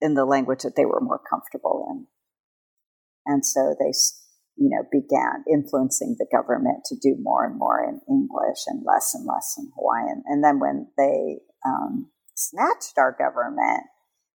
in 0.00 0.14
the 0.14 0.26
language 0.26 0.62
that 0.62 0.76
they 0.76 0.84
were 0.84 1.00
more 1.00 1.20
comfortable 1.30 1.86
in, 1.90 2.06
and 3.24 3.44
so 3.44 3.74
they 3.78 3.92
you 4.56 4.68
know 4.68 4.84
began 4.92 5.44
influencing 5.50 6.16
the 6.18 6.26
government 6.30 6.84
to 6.84 6.96
do 6.96 7.16
more 7.20 7.46
and 7.46 7.58
more 7.58 7.82
in 7.82 8.00
English 8.08 8.60
and 8.66 8.84
less 8.84 9.14
and 9.14 9.26
less 9.26 9.54
in 9.58 9.70
Hawaiian. 9.76 10.22
And 10.26 10.44
then 10.44 10.60
when 10.60 10.88
they 10.98 11.38
um, 11.66 12.10
snatched 12.34 12.98
our 12.98 13.16
government, 13.18 13.84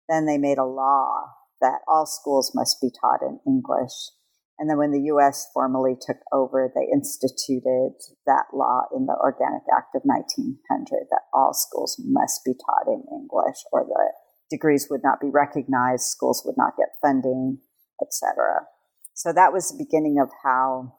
then 0.09 0.27
they 0.27 0.39
made 0.39 0.59
a 0.59 0.65
law 0.65 1.33
that 1.61 1.81
all 1.89 2.05
schools 2.07 2.53
must 2.55 2.81
be 2.81 2.91
taught 2.91 3.23
in 3.23 3.41
English 3.47 4.11
and 4.59 4.71
then 4.71 4.79
when 4.79 4.91
the 4.91 5.13
US 5.13 5.49
formally 5.53 5.95
took 6.01 6.17
over, 6.33 6.73
they 6.75 6.89
instituted 6.93 7.93
that 8.27 8.47
law 8.55 8.85
in 8.95 9.07
the 9.07 9.17
Organic 9.21 9.63
Act 9.77 9.95
of 9.95 10.03
1900 10.05 11.07
that 11.11 11.29
all 11.35 11.53
schools 11.53 12.01
must 12.05 12.43
be 12.45 12.53
taught 12.55 12.89
in 12.89 13.05
English 13.13 13.59
or 13.71 13.85
the 13.85 14.13
degrees 14.51 14.89
would 14.91 15.03
not 15.03 15.21
be 15.21 15.29
recognized, 15.29 16.05
schools 16.05 16.43
would 16.47 16.57
not 16.57 16.77
get 16.79 16.97
funding, 17.03 17.59
etc. 18.01 18.67
So 19.15 19.33
that 19.33 19.53
was 19.53 19.69
the 19.69 19.85
beginning 19.85 20.19
of 20.21 20.31
how 20.43 20.95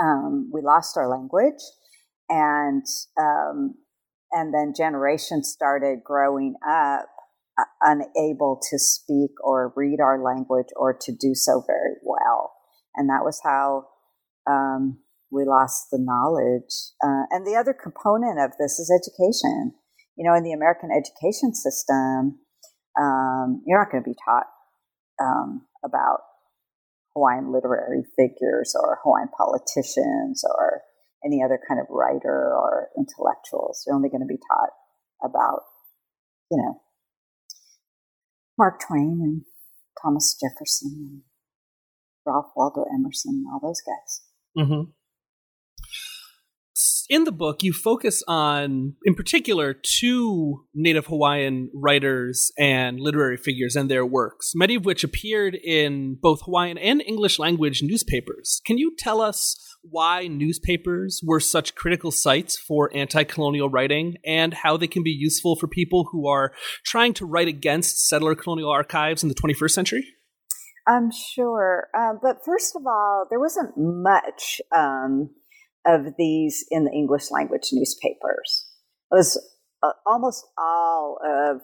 um, 0.00 0.50
we 0.52 0.62
lost 0.62 0.96
our 0.96 1.08
language. 1.08 1.60
And, 2.28 2.84
um, 3.18 3.74
and 4.32 4.52
then 4.52 4.72
generations 4.76 5.50
started 5.50 6.00
growing 6.04 6.54
up 6.66 7.08
unable 7.80 8.60
to 8.70 8.78
speak 8.78 9.30
or 9.42 9.72
read 9.76 10.00
our 10.00 10.22
language 10.22 10.68
or 10.76 10.96
to 11.00 11.12
do 11.12 11.34
so 11.34 11.62
very 11.66 11.96
well. 12.02 12.52
And 12.94 13.08
that 13.08 13.24
was 13.24 13.40
how 13.42 13.86
um, 14.46 14.98
we 15.30 15.44
lost 15.44 15.88
the 15.90 15.98
knowledge. 15.98 16.72
Uh, 17.02 17.24
and 17.30 17.46
the 17.46 17.56
other 17.56 17.74
component 17.74 18.38
of 18.38 18.52
this 18.58 18.78
is 18.78 18.90
education. 18.90 19.74
You 20.16 20.28
know, 20.28 20.34
in 20.34 20.44
the 20.44 20.52
American 20.52 20.90
education 20.90 21.54
system, 21.54 22.40
um, 22.98 23.62
you're 23.66 23.78
not 23.78 23.90
going 23.90 24.02
to 24.02 24.08
be 24.08 24.16
taught 24.24 24.46
um, 25.20 25.66
about 25.84 26.20
Hawaiian 27.14 27.52
literary 27.52 28.02
figures 28.16 28.74
or 28.78 29.00
Hawaiian 29.02 29.28
politicians 29.36 30.44
or 30.44 30.82
any 31.24 31.42
other 31.42 31.58
kind 31.68 31.80
of 31.80 31.86
writer 31.90 32.52
or 32.54 32.88
intellectuals. 32.96 33.84
You're 33.86 33.96
only 33.96 34.08
going 34.08 34.20
to 34.20 34.26
be 34.26 34.40
taught 34.48 34.70
about, 35.24 35.62
you 36.50 36.58
know, 36.58 36.80
Mark 38.58 38.80
Twain 38.86 39.20
and 39.22 39.42
Thomas 40.02 40.36
Jefferson 40.40 40.92
and 40.96 41.22
Ralph 42.26 42.52
Waldo 42.56 42.84
Emerson, 42.92 43.44
all 43.52 43.60
those 43.60 43.80
guys. 43.80 44.22
Mm-hmm. 44.56 44.90
In 47.08 47.22
the 47.22 47.32
book, 47.32 47.62
you 47.62 47.72
focus 47.72 48.24
on, 48.26 48.94
in 49.04 49.14
particular, 49.14 49.74
two 49.74 50.64
Native 50.74 51.06
Hawaiian 51.06 51.70
writers 51.72 52.50
and 52.58 52.98
literary 52.98 53.36
figures 53.36 53.76
and 53.76 53.88
their 53.88 54.04
works, 54.04 54.52
many 54.56 54.74
of 54.74 54.84
which 54.84 55.04
appeared 55.04 55.54
in 55.54 56.18
both 56.20 56.42
Hawaiian 56.44 56.78
and 56.78 57.00
English 57.00 57.38
language 57.38 57.80
newspapers. 57.80 58.60
Can 58.66 58.76
you 58.76 58.96
tell 58.98 59.20
us 59.20 59.56
why 59.90 60.26
newspapers 60.26 61.20
were 61.24 61.40
such 61.40 61.74
critical 61.74 62.10
sites 62.10 62.58
for 62.58 62.90
anti 62.94 63.24
colonial 63.24 63.68
writing 63.68 64.16
and 64.24 64.54
how 64.54 64.76
they 64.76 64.86
can 64.86 65.02
be 65.02 65.10
useful 65.10 65.56
for 65.56 65.66
people 65.66 66.08
who 66.10 66.26
are 66.28 66.52
trying 66.84 67.14
to 67.14 67.26
write 67.26 67.48
against 67.48 68.08
settler 68.08 68.34
colonial 68.34 68.70
archives 68.70 69.22
in 69.22 69.28
the 69.28 69.34
21st 69.34 69.70
century? 69.70 70.04
I'm 70.86 71.10
sure. 71.10 71.88
Uh, 71.98 72.12
but 72.22 72.38
first 72.44 72.76
of 72.76 72.82
all, 72.86 73.26
there 73.28 73.40
wasn't 73.40 73.72
much 73.76 74.60
um, 74.74 75.30
of 75.86 76.14
these 76.16 76.64
in 76.70 76.84
the 76.84 76.92
English 76.92 77.30
language 77.30 77.68
newspapers. 77.72 78.66
It 79.10 79.16
was 79.16 79.36
uh, 79.82 79.92
almost 80.06 80.44
all 80.56 81.18
of 81.24 81.60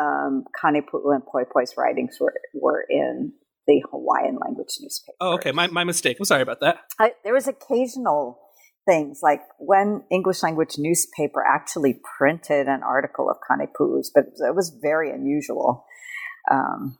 um, 0.00 0.44
Kanepu'u 0.62 1.14
and 1.14 1.22
Poepoe's 1.24 1.74
writings 1.76 2.18
were, 2.20 2.34
were 2.54 2.84
in 2.88 3.32
the 3.70 3.82
Hawaiian 3.90 4.36
language 4.44 4.74
newspaper. 4.80 5.16
Oh, 5.20 5.34
okay. 5.34 5.52
My, 5.52 5.68
my 5.68 5.84
mistake. 5.84 6.16
I'm 6.18 6.24
sorry 6.24 6.42
about 6.42 6.58
that. 6.60 6.78
I, 6.98 7.12
there 7.22 7.32
was 7.32 7.46
occasional 7.46 8.40
things 8.84 9.20
like 9.22 9.42
when 9.58 10.02
English 10.10 10.42
language 10.42 10.74
newspaper 10.76 11.44
actually 11.46 12.00
printed 12.18 12.66
an 12.66 12.82
article 12.82 13.30
of 13.30 13.36
Kanepu'u's, 13.48 14.10
but 14.12 14.24
it 14.24 14.56
was 14.56 14.76
very 14.82 15.12
unusual 15.12 15.84
um, 16.50 16.98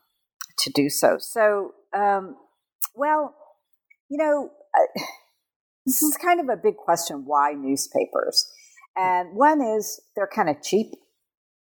to 0.60 0.70
do 0.70 0.88
so. 0.88 1.16
So, 1.18 1.72
um, 1.92 2.36
well, 2.94 3.34
you 4.08 4.18
know, 4.18 4.50
uh, 4.78 5.02
this 5.86 6.02
is 6.02 6.16
kind 6.22 6.38
of 6.38 6.48
a 6.48 6.56
big 6.56 6.76
question 6.76 7.24
why 7.26 7.52
newspapers? 7.52 8.48
And 8.96 9.34
one 9.34 9.60
is 9.60 10.00
they're 10.14 10.30
kind 10.32 10.48
of 10.48 10.62
cheap, 10.62 10.92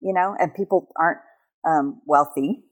you 0.01 0.13
know, 0.13 0.35
and 0.39 0.53
people 0.55 0.89
aren't 1.01 1.21
um, 1.67 2.03
wealthy. 2.07 2.65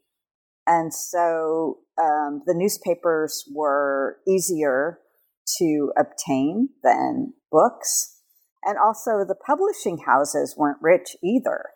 And 0.66 0.92
so 0.92 1.78
um, 2.00 2.42
the 2.46 2.54
newspapers 2.54 3.44
were 3.52 4.18
easier 4.28 4.98
to 5.58 5.92
obtain 5.98 6.68
than 6.82 7.34
books. 7.50 8.16
And 8.62 8.76
also, 8.78 9.24
the 9.26 9.34
publishing 9.34 9.98
houses 10.06 10.54
weren't 10.56 10.82
rich 10.82 11.16
either. 11.24 11.70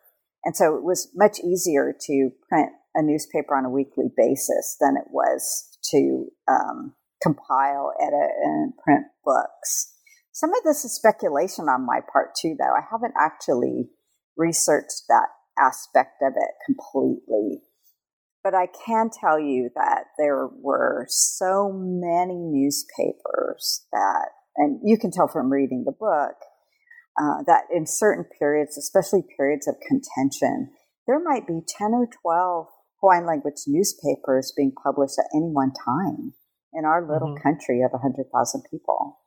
And 0.45 0.55
so 0.55 0.77
it 0.77 0.83
was 0.83 1.11
much 1.15 1.41
easier 1.41 1.95
to 2.07 2.31
print 2.49 2.71
a 2.95 3.03
newspaper 3.03 3.57
on 3.57 3.65
a 3.65 3.71
weekly 3.71 4.11
basis 4.17 4.77
than 4.79 4.97
it 4.97 5.11
was 5.11 5.79
to 5.91 6.27
um, 6.47 6.95
compile, 7.23 7.93
edit, 8.01 8.31
and 8.43 8.77
print 8.77 9.07
books. 9.25 9.93
Some 10.33 10.51
of 10.51 10.63
this 10.65 10.85
is 10.85 10.95
speculation 10.95 11.69
on 11.69 11.87
my 11.87 12.01
part, 12.13 12.35
too, 12.35 12.55
though. 12.59 12.75
I 12.75 12.83
haven't 12.91 13.15
actually 13.19 13.89
researched 14.37 15.05
that 15.09 15.29
aspect 15.59 16.23
of 16.23 16.35
it 16.37 16.51
completely. 16.67 17.63
But 18.45 18.55
I 18.55 18.67
can 18.87 19.09
tell 19.09 19.41
you 19.41 19.71
that 19.75 20.05
there 20.19 20.47
were 20.47 21.07
so 21.09 21.73
many 21.73 22.37
newspapers 22.37 23.87
that, 23.91 24.29
and 24.57 24.81
you 24.85 24.99
can 24.99 25.11
tell 25.11 25.29
from 25.29 25.51
reading 25.51 25.85
the 25.85 25.93
book, 25.99 26.37
uh, 27.19 27.43
that 27.47 27.65
in 27.75 27.87
certain 27.87 28.27
periods, 28.39 28.77
especially 28.77 29.23
periods 29.37 29.67
of 29.67 29.77
contention, 29.89 30.71
there 31.07 31.19
might 31.19 31.47
be 31.47 31.61
10 31.67 31.93
or 31.93 32.07
12 32.23 32.67
Hawaiian 33.01 33.27
language 33.27 33.65
newspapers 33.67 34.53
being 34.55 34.73
published 34.73 35.19
at 35.19 35.35
any 35.35 35.49
one 35.49 35.73
time 35.73 36.35
in 36.75 36.85
our 36.85 37.01
little 37.01 37.35
mm-hmm. 37.35 37.43
country 37.43 37.81
of 37.83 37.93
100,000 37.93 38.63
people 38.71 39.21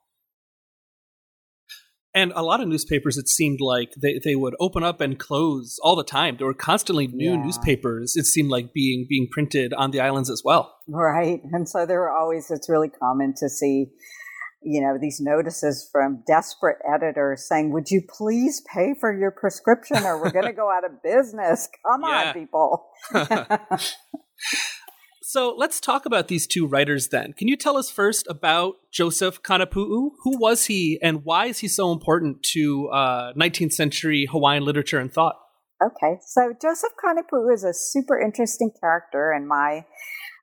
and 2.17 2.34
a 2.36 2.41
lot 2.41 2.62
of 2.62 2.67
newspapers 2.67 3.15
it 3.15 3.30
seemed 3.30 3.60
like 3.62 3.93
they, 4.01 4.19
they 4.23 4.36
would 4.36 4.56
open 4.60 4.84
up 4.84 5.01
and 5.01 5.19
close 5.19 5.77
all 5.84 5.95
the 5.95 6.03
time. 6.03 6.36
There 6.38 6.47
were 6.47 6.53
constantly 6.56 7.06
new 7.06 7.34
yeah. 7.34 7.43
newspapers 7.43 8.15
it 8.15 8.25
seemed 8.25 8.49
like 8.49 8.73
being 8.73 9.06
being 9.08 9.27
printed 9.32 9.71
on 9.73 9.91
the 9.91 9.99
islands 9.99 10.30
as 10.30 10.41
well. 10.43 10.75
Right. 10.88 11.41
And 11.51 11.69
so 11.69 11.86
there 11.86 11.99
were 11.99 12.12
always 12.12 12.49
it's 12.49 12.69
really 12.69 12.89
common 12.89 13.36
to 13.38 13.49
see 13.49 13.91
you 14.63 14.82
know 14.82 14.97
these 14.99 15.19
notices 15.21 15.88
from 15.91 16.23
desperate 16.25 16.80
editors 16.91 17.47
saying 17.47 17.71
would 17.71 17.91
you 17.91 18.01
please 18.10 18.63
pay 18.73 18.95
for 18.99 19.15
your 19.15 19.30
prescription 19.30 20.03
or 20.03 20.19
we're 20.19 20.32
going 20.32 20.45
to 20.45 20.53
go 20.53 20.71
out 20.71 20.86
of 20.86 21.03
business? 21.03 21.69
Come 21.86 22.03
on 22.03 22.34
people 22.34 22.88
So 25.29 25.53
let's 25.57 25.81
talk 25.81 26.05
about 26.05 26.29
these 26.29 26.47
two 26.47 26.65
writers 26.65 27.09
then. 27.09 27.33
Can 27.33 27.49
you 27.49 27.57
tell 27.57 27.75
us 27.75 27.91
first 27.91 28.25
about 28.29 28.75
Joseph 28.93 29.43
Kanepu'u? 29.43 30.11
Who 30.23 30.39
was 30.39 30.67
he 30.67 30.97
and 31.03 31.25
why 31.25 31.47
is 31.47 31.59
he 31.59 31.67
so 31.67 31.91
important 31.91 32.43
to 32.53 32.87
uh, 32.87 33.33
19th 33.33 33.73
century 33.73 34.25
Hawaiian 34.31 34.63
literature 34.63 34.99
and 34.99 35.11
thought? 35.11 35.35
Okay, 35.83 36.17
so 36.25 36.53
Joseph 36.61 36.93
Kanepu'u 37.03 37.53
is 37.53 37.65
a 37.65 37.73
super 37.73 38.17
interesting 38.17 38.71
character 38.79 39.33
in 39.33 39.45
my 39.45 39.83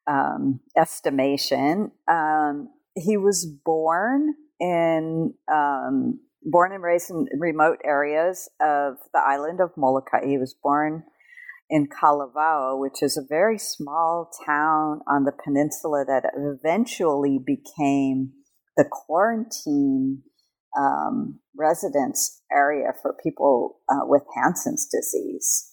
um, 0.07 0.61
estimation. 0.77 1.91
Um, 2.07 2.69
he 2.95 3.17
was 3.17 3.47
born 3.65 4.35
in 4.61 5.33
um, 5.51 6.21
born 6.43 6.73
and 6.73 6.83
raised 6.83 7.09
in 7.09 7.27
remote 7.39 7.79
areas 7.87 8.51
of 8.61 8.97
the 9.15 9.23
island 9.27 9.63
of 9.63 9.71
Molokai. 9.79 10.27
He 10.27 10.37
was 10.37 10.55
born 10.63 11.05
in 11.71 11.89
Kalawao, 11.89 12.79
which 12.79 13.03
is 13.03 13.17
a 13.17 13.27
very 13.27 13.59
small 13.59 14.31
town 14.47 15.01
on 15.09 15.25
the 15.25 15.33
peninsula 15.33 16.05
that 16.07 16.25
eventually 16.37 17.39
became 17.45 18.33
the 18.77 18.85
quarantine 18.85 20.23
um, 20.79 21.41
residence 21.57 22.43
area 22.53 22.93
for 23.01 23.17
people 23.23 23.79
uh, 23.89 24.05
with 24.05 24.23
Hansen's 24.37 24.89
disease. 24.91 25.71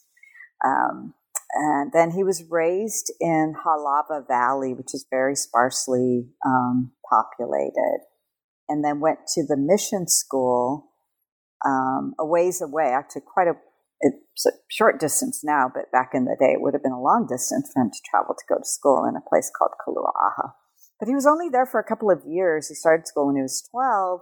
Um, 0.65 1.13
and 1.54 1.91
then 1.91 2.12
he 2.12 2.23
was 2.23 2.45
raised 2.49 3.12
in 3.19 3.56
Halawa 3.65 4.25
Valley, 4.27 4.73
which 4.73 4.93
is 4.93 5.06
very 5.10 5.36
sparsely 5.36 6.27
um, 6.45 6.91
populated, 7.10 7.99
and 8.69 8.86
then 8.86 9.01
went 9.01 9.19
to 9.36 9.43
the 9.45 9.58
mission 9.58 10.08
school 10.08 10.91
um, 11.65 12.13
a 12.17 12.25
ways 12.25 12.62
away, 12.62 12.86
actually 12.86 13.23
quite 13.34 13.47
a 13.47 13.56
short 14.69 14.99
distance 14.99 15.41
now, 15.43 15.69
but 15.73 15.91
back 15.91 16.12
in 16.13 16.25
the 16.25 16.38
day, 16.39 16.54
it 16.54 16.62
would 16.62 16.73
have 16.73 16.84
been 16.84 16.91
a 16.91 17.01
long 17.01 17.27
distance 17.30 17.69
for 17.73 17.82
him 17.82 17.91
to 17.91 17.99
travel 18.10 18.36
to 18.36 18.45
go 18.47 18.58
to 18.58 18.65
school 18.65 19.06
in 19.08 19.15
a 19.15 19.30
place 19.30 19.51
called 19.56 19.71
Kalua'aha. 19.86 20.54
but 20.99 21.08
he 21.08 21.15
was 21.15 21.25
only 21.25 21.49
there 21.49 21.65
for 21.65 21.80
a 21.80 21.88
couple 21.88 22.12
of 22.12 22.21
years. 22.25 22.67
He 22.67 22.75
started 22.75 23.08
school 23.08 23.27
when 23.27 23.36
he 23.36 23.41
was 23.41 23.67
12. 23.71 24.21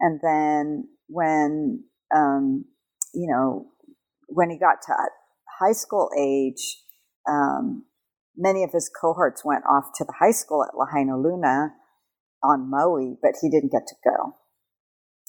And 0.00 0.20
then 0.22 0.88
when, 1.08 1.84
um, 2.14 2.64
you 3.12 3.30
know, 3.30 3.66
when 4.28 4.50
he 4.50 4.58
got 4.58 4.82
to 4.86 4.94
high 5.60 5.72
school 5.72 6.10
age, 6.18 6.82
um, 7.28 7.84
many 8.36 8.64
of 8.64 8.72
his 8.72 8.90
cohorts 8.90 9.44
went 9.44 9.64
off 9.68 9.92
to 9.96 10.04
the 10.04 10.14
high 10.18 10.32
school 10.32 10.64
at 10.64 10.74
Lahainaluna 10.74 11.70
on 12.42 12.70
Maui, 12.70 13.16
but 13.22 13.32
he 13.40 13.48
didn't 13.48 13.72
get 13.72 13.86
to 13.86 13.94
go. 14.04 14.34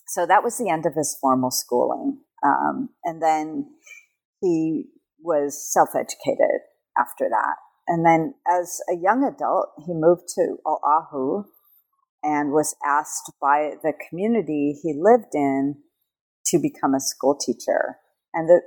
So 0.07 0.25
that 0.25 0.43
was 0.43 0.57
the 0.57 0.69
end 0.69 0.85
of 0.85 0.93
his 0.95 1.17
formal 1.19 1.51
schooling. 1.51 2.19
Um, 2.43 2.89
and 3.03 3.21
then 3.21 3.71
he 4.45 4.85
was 5.19 5.57
self 5.73 5.89
educated 5.95 6.61
after 6.97 7.25
that. 7.29 7.55
And 7.87 8.05
then 8.05 8.35
as 8.49 8.79
a 8.89 8.95
young 8.95 9.23
adult, 9.23 9.69
he 9.85 9.93
moved 9.93 10.27
to 10.35 10.57
Oahu 10.65 11.43
and 12.23 12.51
was 12.51 12.75
asked 12.85 13.31
by 13.41 13.73
the 13.83 13.93
community 14.09 14.79
he 14.81 14.93
lived 14.97 15.33
in 15.33 15.75
to 16.47 16.59
become 16.59 16.93
a 16.93 16.99
school 16.99 17.37
teacher. 17.37 17.97
And 18.33 18.49
the, 18.49 18.61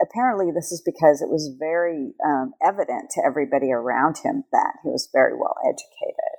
apparently, 0.00 0.52
this 0.54 0.70
is 0.70 0.82
because 0.84 1.20
it 1.20 1.28
was 1.28 1.56
very 1.58 2.14
um, 2.24 2.52
evident 2.62 3.10
to 3.14 3.22
everybody 3.26 3.72
around 3.72 4.18
him 4.22 4.44
that 4.52 4.78
he 4.84 4.90
was 4.90 5.08
very 5.12 5.34
well 5.34 5.56
educated. 5.66 6.36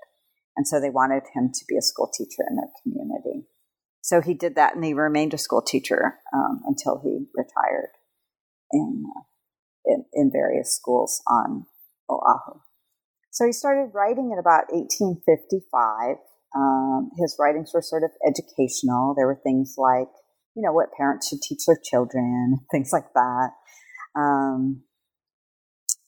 And 0.55 0.67
so 0.67 0.79
they 0.79 0.89
wanted 0.89 1.23
him 1.35 1.51
to 1.53 1.65
be 1.67 1.77
a 1.77 1.81
school 1.81 2.09
teacher 2.17 2.43
in 2.49 2.55
their 2.55 2.71
community. 2.83 3.47
So 4.07 4.21
he 4.21 4.35
did 4.35 4.55
that 4.55 4.73
and 4.73 4.85
he 4.85 4.93
remained 4.93 5.33
a 5.33 5.37
school 5.37 5.61
teacher 5.61 6.15
um, 6.33 6.61
until 6.65 7.01
he 7.03 7.25
retired 7.35 7.91
in, 8.71 9.03
uh, 9.05 9.23
in, 9.83 10.05
in 10.13 10.31
various 10.31 10.73
schools 10.73 11.21
on 11.27 11.65
Oahu. 12.09 12.61
So 13.31 13.45
he 13.45 13.51
started 13.51 13.91
writing 13.93 14.31
in 14.31 14.39
about 14.39 14.71
1855. 14.71 16.15
Um, 16.55 17.09
his 17.17 17.35
writings 17.37 17.71
were 17.73 17.81
sort 17.81 18.03
of 18.03 18.11
educational. 18.25 19.13
There 19.13 19.27
were 19.27 19.41
things 19.43 19.75
like, 19.77 20.07
you 20.55 20.63
know, 20.63 20.71
what 20.71 20.93
parents 20.95 21.27
should 21.27 21.41
teach 21.41 21.65
their 21.67 21.79
children, 21.83 22.59
things 22.71 22.91
like 22.93 23.11
that. 23.13 23.49
Um, 24.15 24.83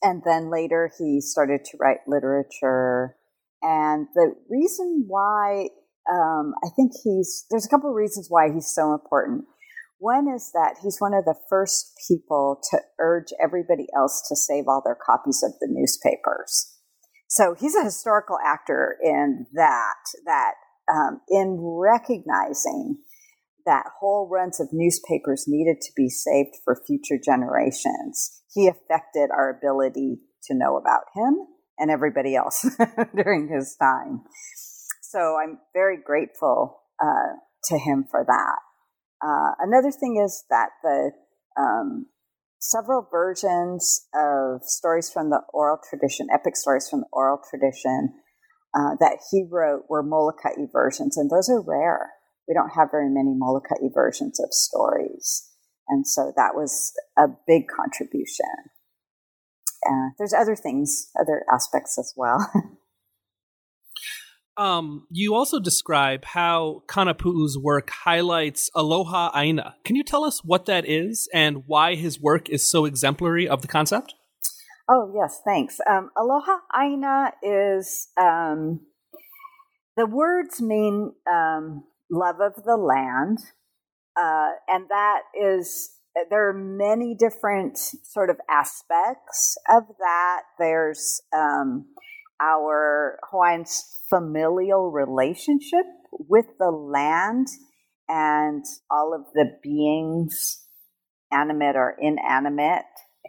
and 0.01 0.21
then 0.25 0.49
later 0.49 0.89
he 0.97 1.19
started 1.19 1.65
to 1.65 1.77
write 1.77 2.07
literature. 2.07 3.17
And 3.61 4.07
the 4.15 4.35
reason 4.49 5.03
why 5.05 5.67
um, 6.11 6.53
I 6.63 6.69
think 6.75 6.91
he's, 7.03 7.45
there's 7.49 7.65
a 7.65 7.69
couple 7.69 7.89
of 7.89 7.95
reasons 7.95 8.27
why 8.29 8.51
he's 8.51 8.73
so 8.73 8.93
important. 8.93 9.45
One 9.99 10.27
is 10.33 10.51
that 10.53 10.77
he's 10.81 10.99
one 10.99 11.13
of 11.13 11.25
the 11.25 11.35
first 11.49 11.91
people 12.07 12.61
to 12.71 12.79
urge 12.99 13.27
everybody 13.43 13.87
else 13.95 14.23
to 14.29 14.35
save 14.35 14.65
all 14.67 14.81
their 14.83 14.97
copies 15.05 15.43
of 15.43 15.51
the 15.59 15.67
newspapers. 15.69 16.73
So 17.27 17.53
he's 17.59 17.75
a 17.75 17.83
historical 17.83 18.37
actor 18.43 18.97
in 19.03 19.45
that, 19.53 19.97
that 20.25 20.53
um, 20.91 21.21
in 21.29 21.57
recognizing 21.59 22.97
that 23.65 23.85
whole 23.99 24.27
runs 24.31 24.59
of 24.59 24.69
newspapers 24.71 25.45
needed 25.47 25.81
to 25.81 25.91
be 25.95 26.09
saved 26.09 26.55
for 26.63 26.81
future 26.87 27.19
generations, 27.23 28.41
he 28.51 28.67
affected 28.67 29.29
our 29.31 29.49
ability 29.49 30.21
to 30.43 30.55
know 30.55 30.77
about 30.77 31.03
him 31.13 31.45
and 31.77 31.91
everybody 31.91 32.35
else 32.35 32.65
during 33.15 33.49
his 33.49 33.75
time. 33.79 34.21
So 35.09 35.37
I'm 35.41 35.57
very 35.73 35.97
grateful 35.97 36.83
uh, 37.03 37.33
to 37.63 37.79
him 37.79 38.05
for 38.11 38.23
that. 38.27 38.59
Uh, 39.25 39.55
another 39.59 39.89
thing 39.89 40.21
is 40.23 40.45
that 40.51 40.69
the 40.83 41.11
um, 41.59 42.05
several 42.59 43.07
versions 43.09 44.05
of 44.13 44.61
stories 44.61 45.09
from 45.09 45.31
the 45.31 45.41
oral 45.51 45.79
tradition, 45.89 46.27
epic 46.31 46.55
stories 46.55 46.87
from 46.87 46.99
the 46.99 47.07
oral 47.11 47.39
tradition 47.49 48.13
uh, 48.75 48.97
that 48.99 49.17
he 49.31 49.43
wrote 49.49 49.85
were 49.89 50.03
Molokai 50.03 50.53
versions, 50.71 51.17
and 51.17 51.31
those 51.31 51.49
are 51.49 51.63
rare. 51.65 52.11
We 52.47 52.53
don't 52.53 52.69
have 52.77 52.91
very 52.91 53.09
many 53.09 53.33
Molokai 53.33 53.89
versions 53.91 54.39
of 54.39 54.49
stories. 54.51 55.49
And 55.87 56.05
so 56.07 56.31
that 56.35 56.53
was 56.53 56.93
a 57.17 57.25
big 57.47 57.63
contribution. 57.67 58.45
Uh, 59.83 60.13
there's 60.19 60.35
other 60.35 60.55
things, 60.55 61.09
other 61.19 61.45
aspects 61.51 61.97
as 61.97 62.13
well. 62.15 62.47
Um, 64.59 65.07
you 65.09 65.35
also 65.35 65.57
describe 65.57 66.25
how 66.25 66.83
Kanepu'u's 66.87 67.57
work 67.57 67.89
highlights 67.91 68.69
aloha 68.75 69.31
aina. 69.33 69.75
Can 69.85 69.95
you 69.95 70.03
tell 70.03 70.25
us 70.25 70.43
what 70.43 70.65
that 70.65 70.83
is 70.85 71.29
and 71.33 71.63
why 71.65 71.95
his 71.95 72.19
work 72.19 72.49
is 72.49 72.69
so 72.69 72.83
exemplary 72.83 73.47
of 73.47 73.61
the 73.61 73.69
concept? 73.69 74.15
Oh, 74.89 75.13
yes, 75.15 75.39
thanks. 75.45 75.79
Um, 75.89 76.09
aloha 76.17 76.57
aina 76.77 77.31
is 77.41 78.09
um, 78.19 78.81
the 79.95 80.05
words 80.05 80.61
mean 80.61 81.13
um, 81.31 81.85
love 82.11 82.41
of 82.41 82.61
the 82.65 82.75
land, 82.75 83.37
uh, 84.21 84.49
and 84.67 84.89
that 84.89 85.21
is 85.39 85.89
there 86.29 86.49
are 86.49 86.53
many 86.53 87.15
different 87.17 87.77
sort 87.77 88.29
of 88.29 88.35
aspects 88.49 89.55
of 89.69 89.83
that. 89.99 90.41
There's 90.57 91.21
um, 91.33 91.85
our 92.41 93.19
Hawaiians 93.29 93.83
familial 94.09 94.91
relationship 94.91 95.85
with 96.11 96.45
the 96.57 96.71
land 96.71 97.47
and 98.07 98.65
all 98.89 99.13
of 99.13 99.31
the 99.33 99.45
beings, 99.61 100.65
animate 101.31 101.75
or 101.75 101.95
inanimate, 101.99 102.85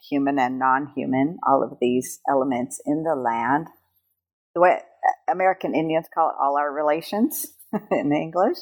human 0.08 0.38
and 0.38 0.58
non 0.58 0.92
human, 0.96 1.38
all 1.46 1.62
of 1.62 1.78
these 1.80 2.20
elements 2.28 2.80
in 2.86 3.02
the 3.02 3.14
land. 3.14 3.68
The 4.54 4.60
way 4.60 4.78
American 5.30 5.74
Indians 5.74 6.06
call 6.12 6.30
it 6.30 6.36
all 6.40 6.56
our 6.56 6.72
relations 6.72 7.46
in 7.90 8.12
English. 8.12 8.58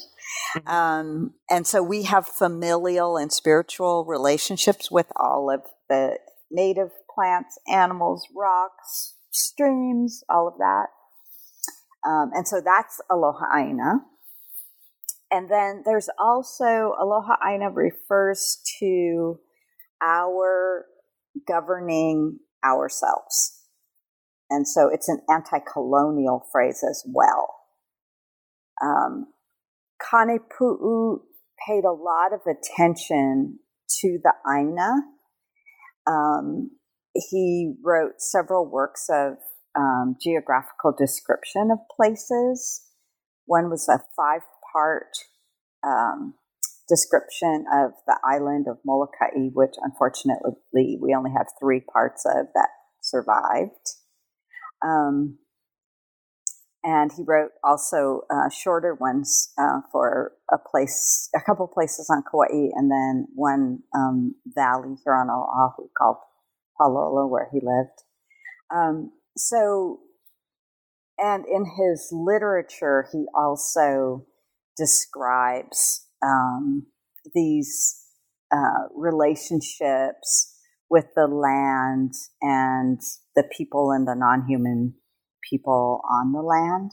Mm-hmm. 0.56 0.68
Um, 0.68 1.34
and 1.50 1.66
so 1.66 1.82
we 1.82 2.02
have 2.04 2.26
familial 2.26 3.16
and 3.16 3.32
spiritual 3.32 4.04
relationships 4.04 4.90
with 4.90 5.06
all 5.16 5.50
of 5.50 5.62
the 5.88 6.18
native 6.50 6.90
plants, 7.14 7.58
animals, 7.68 8.26
rocks, 8.37 9.14
streams, 9.38 10.22
all 10.29 10.48
of 10.48 10.55
that. 10.59 10.87
Um, 12.09 12.31
and 12.35 12.46
so 12.46 12.61
that's 12.64 13.01
Aloha 13.11 13.46
Aina. 13.57 14.01
And 15.31 15.51
then 15.51 15.83
there's 15.85 16.09
also 16.18 16.94
Aloha 16.98 17.35
Aina 17.46 17.70
refers 17.70 18.62
to 18.81 19.38
our 20.03 20.87
governing 21.46 22.38
ourselves. 22.64 23.62
And 24.51 24.66
so 24.66 24.88
it's 24.88 25.09
an 25.09 25.20
anti 25.29 25.59
colonial 25.59 26.46
phrase 26.51 26.83
as 26.88 27.05
well. 27.07 27.55
Um, 28.83 29.27
paid 31.68 31.85
a 31.85 31.92
lot 31.92 32.33
of 32.33 32.40
attention 32.46 33.59
to 34.01 34.18
the 34.22 34.33
Aina. 34.51 34.92
Um, 36.07 36.70
he 37.14 37.75
wrote 37.83 38.21
several 38.21 38.71
works 38.71 39.07
of 39.11 39.35
um, 39.77 40.16
geographical 40.21 40.94
description 40.97 41.71
of 41.71 41.79
places. 41.94 42.83
One 43.47 43.71
was 43.71 43.88
a 43.88 44.01
five 44.16 44.42
part 44.73 45.16
um, 45.87 46.35
description 46.88 47.64
of 47.73 47.92
the 48.07 48.18
island 48.25 48.66
of 48.68 48.79
Molokai, 48.85 49.51
which 49.53 49.75
unfortunately 49.83 50.99
we 51.01 51.14
only 51.14 51.31
have 51.37 51.47
three 51.61 51.81
parts 51.81 52.25
of 52.27 52.47
that 52.55 52.68
survived. 53.03 53.94
Um, 54.85 55.38
and 56.85 57.11
he 57.16 57.25
wrote 57.27 57.51
also 57.64 58.23
uh, 58.31 58.49
shorter 58.49 58.94
ones 58.94 59.53
uh, 59.59 59.81
for 59.90 60.33
a 60.53 60.57
place, 60.59 61.29
a 61.35 61.40
couple 61.44 61.66
places 61.66 62.09
on 62.09 62.23
Kauai, 62.31 62.71
and 62.75 62.90
then 62.90 63.27
one 63.35 63.81
um, 63.94 64.35
valley 64.47 64.94
here 65.05 65.14
on 65.14 65.29
Oahu 65.29 65.88
called 65.99 66.18
Palolo, 66.80 67.28
where 67.28 67.48
he 67.52 67.60
lived. 67.62 68.02
Um, 68.74 69.12
so, 69.36 70.00
and 71.18 71.44
in 71.46 71.64
his 71.64 72.08
literature, 72.12 73.06
he 73.12 73.26
also 73.34 74.26
describes 74.76 76.06
um, 76.22 76.86
these 77.34 78.04
uh, 78.52 78.88
relationships 78.94 80.54
with 80.90 81.06
the 81.14 81.26
land 81.26 82.12
and 82.40 83.00
the 83.36 83.44
people 83.56 83.90
and 83.92 84.06
the 84.06 84.14
non 84.14 84.46
human 84.46 84.94
people 85.50 86.00
on 86.10 86.32
the 86.32 86.42
land. 86.42 86.92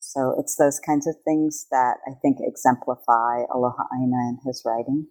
So 0.00 0.34
it's 0.38 0.56
those 0.56 0.80
kinds 0.80 1.06
of 1.06 1.14
things 1.24 1.66
that 1.70 1.96
I 2.06 2.12
think 2.22 2.38
exemplify 2.40 3.44
Aloha 3.52 3.84
Aina 3.94 4.30
in 4.30 4.38
his 4.46 4.62
writing. 4.64 5.08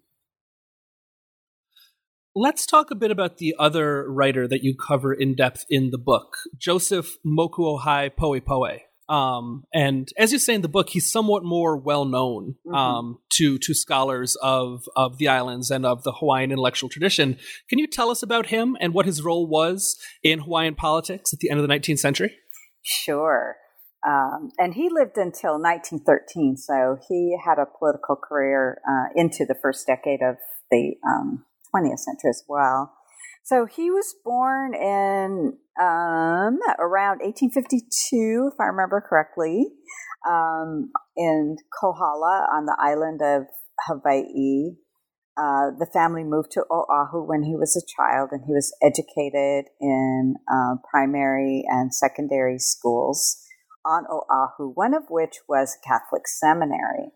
Let's 2.35 2.65
talk 2.65 2.91
a 2.91 2.95
bit 2.95 3.09
about 3.09 3.37
the 3.37 3.55
other 3.57 4.09
writer 4.09 4.47
that 4.47 4.63
you 4.63 4.75
cover 4.75 5.13
in 5.13 5.35
depth 5.35 5.65
in 5.69 5.89
the 5.89 5.97
book, 5.97 6.37
Joseph 6.57 7.17
Mokuohai 7.25 8.15
Poepoe. 8.15 8.79
Um, 9.09 9.63
and 9.73 10.07
as 10.19 10.31
you 10.31 10.37
say 10.37 10.53
in 10.53 10.61
the 10.61 10.69
book, 10.69 10.89
he's 10.89 11.11
somewhat 11.11 11.43
more 11.43 11.75
well 11.75 12.05
known 12.05 12.55
mm-hmm. 12.65 12.75
um, 12.75 13.17
to 13.33 13.57
to 13.57 13.73
scholars 13.73 14.37
of 14.43 14.83
of 14.95 15.17
the 15.17 15.27
islands 15.27 15.71
and 15.71 15.83
of 15.83 16.03
the 16.03 16.11
Hawaiian 16.11 16.51
intellectual 16.51 16.89
tradition. 16.89 17.37
Can 17.67 17.79
you 17.79 17.87
tell 17.87 18.11
us 18.11 18.21
about 18.21 18.47
him 18.47 18.77
and 18.79 18.93
what 18.93 19.07
his 19.07 19.23
role 19.23 19.47
was 19.47 19.97
in 20.21 20.39
Hawaiian 20.39 20.75
politics 20.75 21.33
at 21.33 21.39
the 21.39 21.49
end 21.49 21.59
of 21.59 21.67
the 21.67 21.73
19th 21.73 21.97
century? 21.97 22.35
Sure. 22.83 23.55
Um, 24.07 24.51
and 24.59 24.75
he 24.75 24.89
lived 24.89 25.17
until 25.17 25.59
1913, 25.59 26.57
so 26.57 26.97
he 27.09 27.35
had 27.43 27.57
a 27.57 27.65
political 27.65 28.15
career 28.15 28.79
uh, 28.87 29.09
into 29.15 29.45
the 29.45 29.55
first 29.61 29.87
decade 29.87 30.21
of 30.21 30.37
the 30.71 30.93
um, 31.05 31.43
20th 31.73 31.99
century 31.99 32.29
as 32.29 32.43
well. 32.47 32.93
So 33.43 33.65
he 33.65 33.89
was 33.89 34.13
born 34.23 34.75
in 34.75 35.57
um, 35.81 36.59
around 36.77 37.21
1852, 37.21 38.51
if 38.53 38.59
I 38.59 38.65
remember 38.65 39.01
correctly, 39.01 39.65
um, 40.29 40.91
in 41.17 41.57
Kohala 41.79 42.47
on 42.53 42.65
the 42.65 42.77
island 42.79 43.21
of 43.23 43.47
Hawaii. 43.87 44.75
Uh, 45.37 45.71
the 45.79 45.87
family 45.93 46.23
moved 46.23 46.51
to 46.51 46.65
Oahu 46.69 47.23
when 47.25 47.43
he 47.43 47.55
was 47.55 47.75
a 47.75 47.87
child, 47.97 48.29
and 48.33 48.43
he 48.45 48.51
was 48.51 48.75
educated 48.83 49.71
in 49.79 50.35
uh, 50.51 50.75
primary 50.91 51.63
and 51.69 51.95
secondary 51.95 52.59
schools 52.59 53.41
on 53.85 54.03
Oahu, 54.11 54.71
one 54.73 54.93
of 54.93 55.03
which 55.09 55.37
was 55.47 55.77
Catholic 55.87 56.27
seminary. 56.27 57.13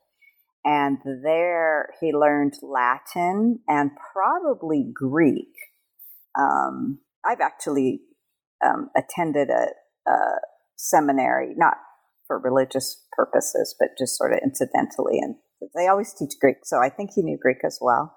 And 0.66 0.98
there 1.24 1.90
he 2.00 2.14
learned 2.14 2.54
Latin 2.62 3.60
and 3.68 3.92
probably 4.14 4.90
Greek. 4.94 5.54
Um, 6.40 7.00
I've 7.26 7.42
actually 7.42 8.02
um, 8.66 8.90
attended 8.98 9.50
a, 9.50 9.68
a, 10.10 10.16
seminary, 10.76 11.54
not 11.56 11.76
for 12.28 12.40
religious 12.40 13.06
purposes, 13.14 13.76
but 13.80 13.90
just 13.98 14.18
sort 14.18 14.34
of 14.34 14.40
incidentally. 14.44 15.20
And 15.20 15.36
they 15.76 15.88
always 15.88 16.14
teach 16.14 16.34
Greek, 16.42 16.58
so 16.64 16.80
I 16.80 16.90
think 16.90 17.12
he 17.14 17.22
knew 17.22 17.38
Greek 17.42 17.60
as 17.66 17.80
well. 17.82 18.16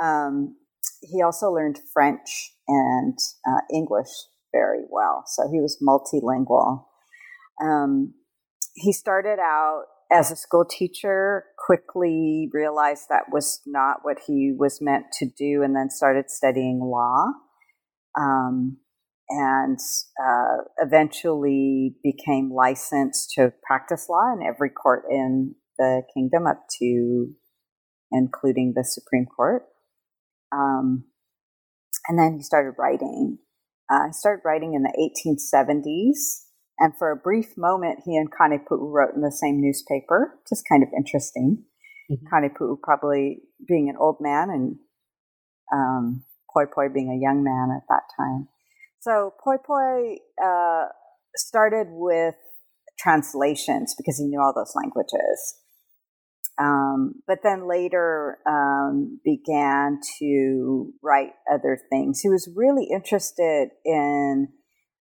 Um, 0.00 0.56
he 1.00 1.22
also 1.22 1.50
learned 1.50 1.80
French 1.92 2.52
and 2.68 3.18
uh, 3.48 3.60
English 3.72 4.10
very 4.52 4.82
well, 4.90 5.24
so 5.26 5.48
he 5.50 5.60
was 5.60 5.82
multilingual. 5.82 6.84
Um, 7.62 8.14
he 8.74 8.92
started 8.92 9.38
out 9.40 9.84
as 10.10 10.30
a 10.30 10.36
school 10.36 10.64
teacher, 10.64 11.44
quickly 11.58 12.48
realized 12.52 13.04
that 13.08 13.24
was 13.32 13.60
not 13.66 13.98
what 14.02 14.18
he 14.26 14.54
was 14.56 14.78
meant 14.80 15.06
to 15.18 15.26
do, 15.26 15.62
and 15.62 15.74
then 15.74 15.90
started 15.90 16.30
studying 16.30 16.80
law. 16.80 17.26
Um, 18.18 18.78
and 19.28 19.78
uh, 20.24 20.62
eventually 20.78 21.96
became 22.02 22.52
licensed 22.54 23.32
to 23.32 23.52
practice 23.66 24.06
law 24.08 24.32
in 24.32 24.46
every 24.46 24.70
court 24.70 25.02
in 25.10 25.56
the 25.78 26.02
kingdom, 26.14 26.46
up 26.46 26.64
to 26.78 27.32
including 28.12 28.74
the 28.76 28.84
Supreme 28.84 29.26
Court. 29.26 29.64
Um, 30.52 31.04
and 32.08 32.18
then 32.18 32.34
he 32.36 32.42
started 32.42 32.74
writing. 32.78 33.38
Uh, 33.90 34.06
he 34.06 34.12
started 34.12 34.42
writing 34.44 34.74
in 34.74 34.82
the 34.82 34.94
1870s 34.96 36.45
and 36.78 36.96
for 36.96 37.10
a 37.10 37.16
brief 37.16 37.56
moment, 37.56 38.00
he 38.04 38.16
and 38.16 38.30
Kanepu'u 38.30 38.92
wrote 38.92 39.14
in 39.14 39.22
the 39.22 39.32
same 39.32 39.60
newspaper, 39.60 40.38
just 40.48 40.68
kind 40.68 40.82
of 40.82 40.90
interesting. 40.96 41.64
Mm-hmm. 42.10 42.26
Kanepu'u 42.26 42.76
probably 42.82 43.38
being 43.66 43.88
an 43.88 43.96
old 43.98 44.16
man 44.20 44.50
and 44.50 44.76
um, 45.72 46.24
Poepoe 46.52 46.92
being 46.92 47.10
a 47.10 47.20
young 47.20 47.42
man 47.42 47.74
at 47.76 47.86
that 47.88 48.02
time. 48.16 48.48
So 49.00 49.34
Poepoe 49.42 50.16
uh, 50.42 50.86
started 51.34 51.88
with 51.90 52.34
translations 52.98 53.94
because 53.96 54.18
he 54.18 54.24
knew 54.24 54.40
all 54.40 54.52
those 54.54 54.74
languages. 54.74 55.56
Um, 56.58 57.16
but 57.26 57.40
then 57.42 57.68
later 57.68 58.38
um, 58.48 59.20
began 59.24 60.00
to 60.18 60.92
write 61.02 61.32
other 61.52 61.78
things. 61.90 62.20
He 62.20 62.30
was 62.30 62.48
really 62.54 62.88
interested 62.90 63.68
in 63.84 64.48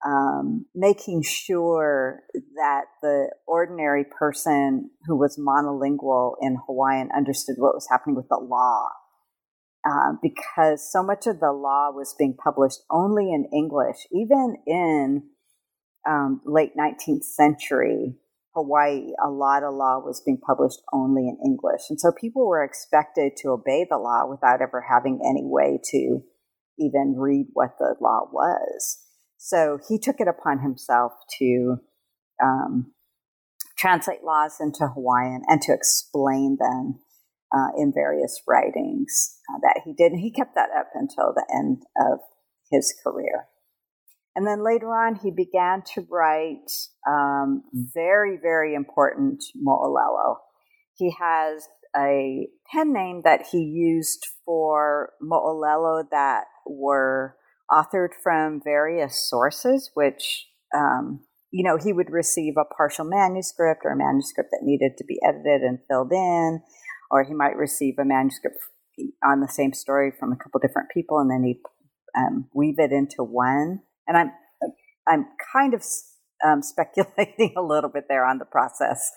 um, 0.05 0.67
making 0.75 1.23
sure 1.23 2.21
that 2.57 2.85
the 3.03 3.31
ordinary 3.47 4.05
person 4.05 4.91
who 5.07 5.17
was 5.17 5.39
monolingual 5.39 6.35
in 6.41 6.59
Hawaiian 6.67 7.09
understood 7.17 7.57
what 7.59 7.75
was 7.75 7.89
happening 7.91 8.17
with 8.17 8.29
the 8.29 8.37
law. 8.37 8.89
Uh, 9.87 10.15
because 10.23 10.91
so 10.91 11.03
much 11.03 11.27
of 11.27 11.41
the 11.41 11.53
law 11.53 11.91
was 11.91 12.15
being 12.19 12.35
published 12.43 12.81
only 12.91 13.33
in 13.33 13.47
English, 13.53 14.07
even 14.13 14.57
in 14.67 15.23
um, 16.09 16.41
late 16.47 16.73
19th 16.77 17.23
century 17.23 18.17
Hawaii, 18.55 19.13
a 19.23 19.29
lot 19.29 19.65
of 19.65 19.75
law 19.75 19.99
was 19.99 20.23
being 20.25 20.39
published 20.39 20.81
only 20.93 21.29
in 21.29 21.37
English. 21.45 21.83
And 21.91 22.01
so 22.01 22.13
people 22.13 22.47
were 22.47 22.63
expected 22.63 23.33
to 23.39 23.51
obey 23.51 23.85
the 23.89 23.99
law 23.99 24.27
without 24.29 24.63
ever 24.63 24.85
having 24.89 25.21
any 25.25 25.45
way 25.45 25.81
to 25.91 26.23
even 26.79 27.17
read 27.17 27.47
what 27.53 27.79
the 27.79 27.97
law 28.01 28.29
was. 28.33 29.04
So 29.45 29.79
he 29.87 29.99
took 29.99 30.21
it 30.21 30.27
upon 30.27 30.61
himself 30.61 31.13
to 31.39 31.77
um, 32.43 32.95
translate 33.77 34.25
laws 34.25 34.57
into 34.59 34.89
Hawaiian 34.89 35.43
and 35.49 35.61
to 35.61 35.75
explain 35.75 36.57
them 36.59 37.01
uh, 37.55 37.69
in 37.77 37.93
various 37.95 38.41
writings 38.49 39.39
uh, 39.51 39.59
that 39.61 39.83
he 39.85 39.93
did. 39.93 40.13
And 40.13 40.21
he 40.23 40.33
kept 40.33 40.55
that 40.55 40.71
up 40.75 40.89
until 40.95 41.35
the 41.35 41.45
end 41.55 41.83
of 42.11 42.21
his 42.71 42.95
career. 43.05 43.49
And 44.35 44.47
then 44.47 44.65
later 44.65 44.87
on, 44.95 45.17
he 45.17 45.31
began 45.31 45.83
to 45.95 46.07
write 46.11 46.71
um, 47.07 47.65
very, 47.75 48.39
very 48.41 48.75
important 48.75 49.45
mo'olelo. 49.55 50.37
He 50.95 51.15
has 51.21 51.69
a 51.95 52.49
pen 52.73 52.95
name 52.95 53.21
that 53.25 53.45
he 53.53 53.59
used 53.59 54.27
for 54.47 55.13
mo'olelo 55.21 56.05
that 56.11 56.45
were 56.67 57.37
authored 57.75 58.15
from 58.23 58.61
various 58.63 59.29
sources, 59.29 59.91
which, 59.95 60.47
um, 60.75 61.21
you 61.51 61.65
know, 61.65 61.77
he 61.83 61.93
would 61.93 62.11
receive 62.11 62.55
a 62.57 62.65
partial 62.65 63.05
manuscript 63.05 63.83
or 63.85 63.93
a 63.93 63.97
manuscript 63.97 64.51
that 64.53 64.63
needed 64.63 64.93
to 64.99 65.05
be 65.05 65.19
edited 65.27 65.63
and 65.63 65.79
filled 65.89 66.13
in, 66.13 66.61
or 67.11 67.25
he 67.25 67.35
might 67.35 67.57
receive 67.57 67.95
a 67.99 68.05
manuscript 68.05 68.57
on 69.25 69.41
the 69.41 69.49
same 69.49 69.73
story 69.73 70.13
from 70.19 70.33
a 70.33 70.37
couple 70.37 70.61
different 70.61 70.89
people, 70.93 71.19
and 71.19 71.31
then 71.31 71.43
he'd 71.45 71.61
um, 72.17 72.49
weave 72.55 72.79
it 72.79 72.93
into 72.93 73.23
one. 73.23 73.81
And 74.07 74.17
I'm, 74.17 74.31
I'm 75.09 75.27
kind 75.53 75.75
of 75.75 75.83
um, 76.47 76.63
speculating 76.63 77.55
a 77.57 77.63
little 77.63 77.91
bit 77.91 78.05
there 78.09 78.25
on 78.25 78.39
the 78.39 78.45
process. 78.45 79.11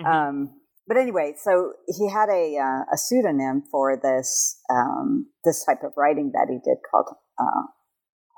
Mm-hmm. 0.00 0.06
Um, 0.06 0.60
but 0.86 0.98
anyway, 0.98 1.34
so 1.42 1.72
he 1.86 2.10
had 2.10 2.28
a, 2.28 2.58
uh, 2.58 2.92
a 2.92 2.96
pseudonym 2.96 3.62
for 3.70 3.96
this 3.96 4.60
um, 4.70 5.26
this 5.44 5.64
type 5.64 5.82
of 5.82 5.92
writing 5.96 6.32
that 6.34 6.48
he 6.50 6.58
did 6.62 6.76
called 6.90 7.08
uh, 7.40 7.62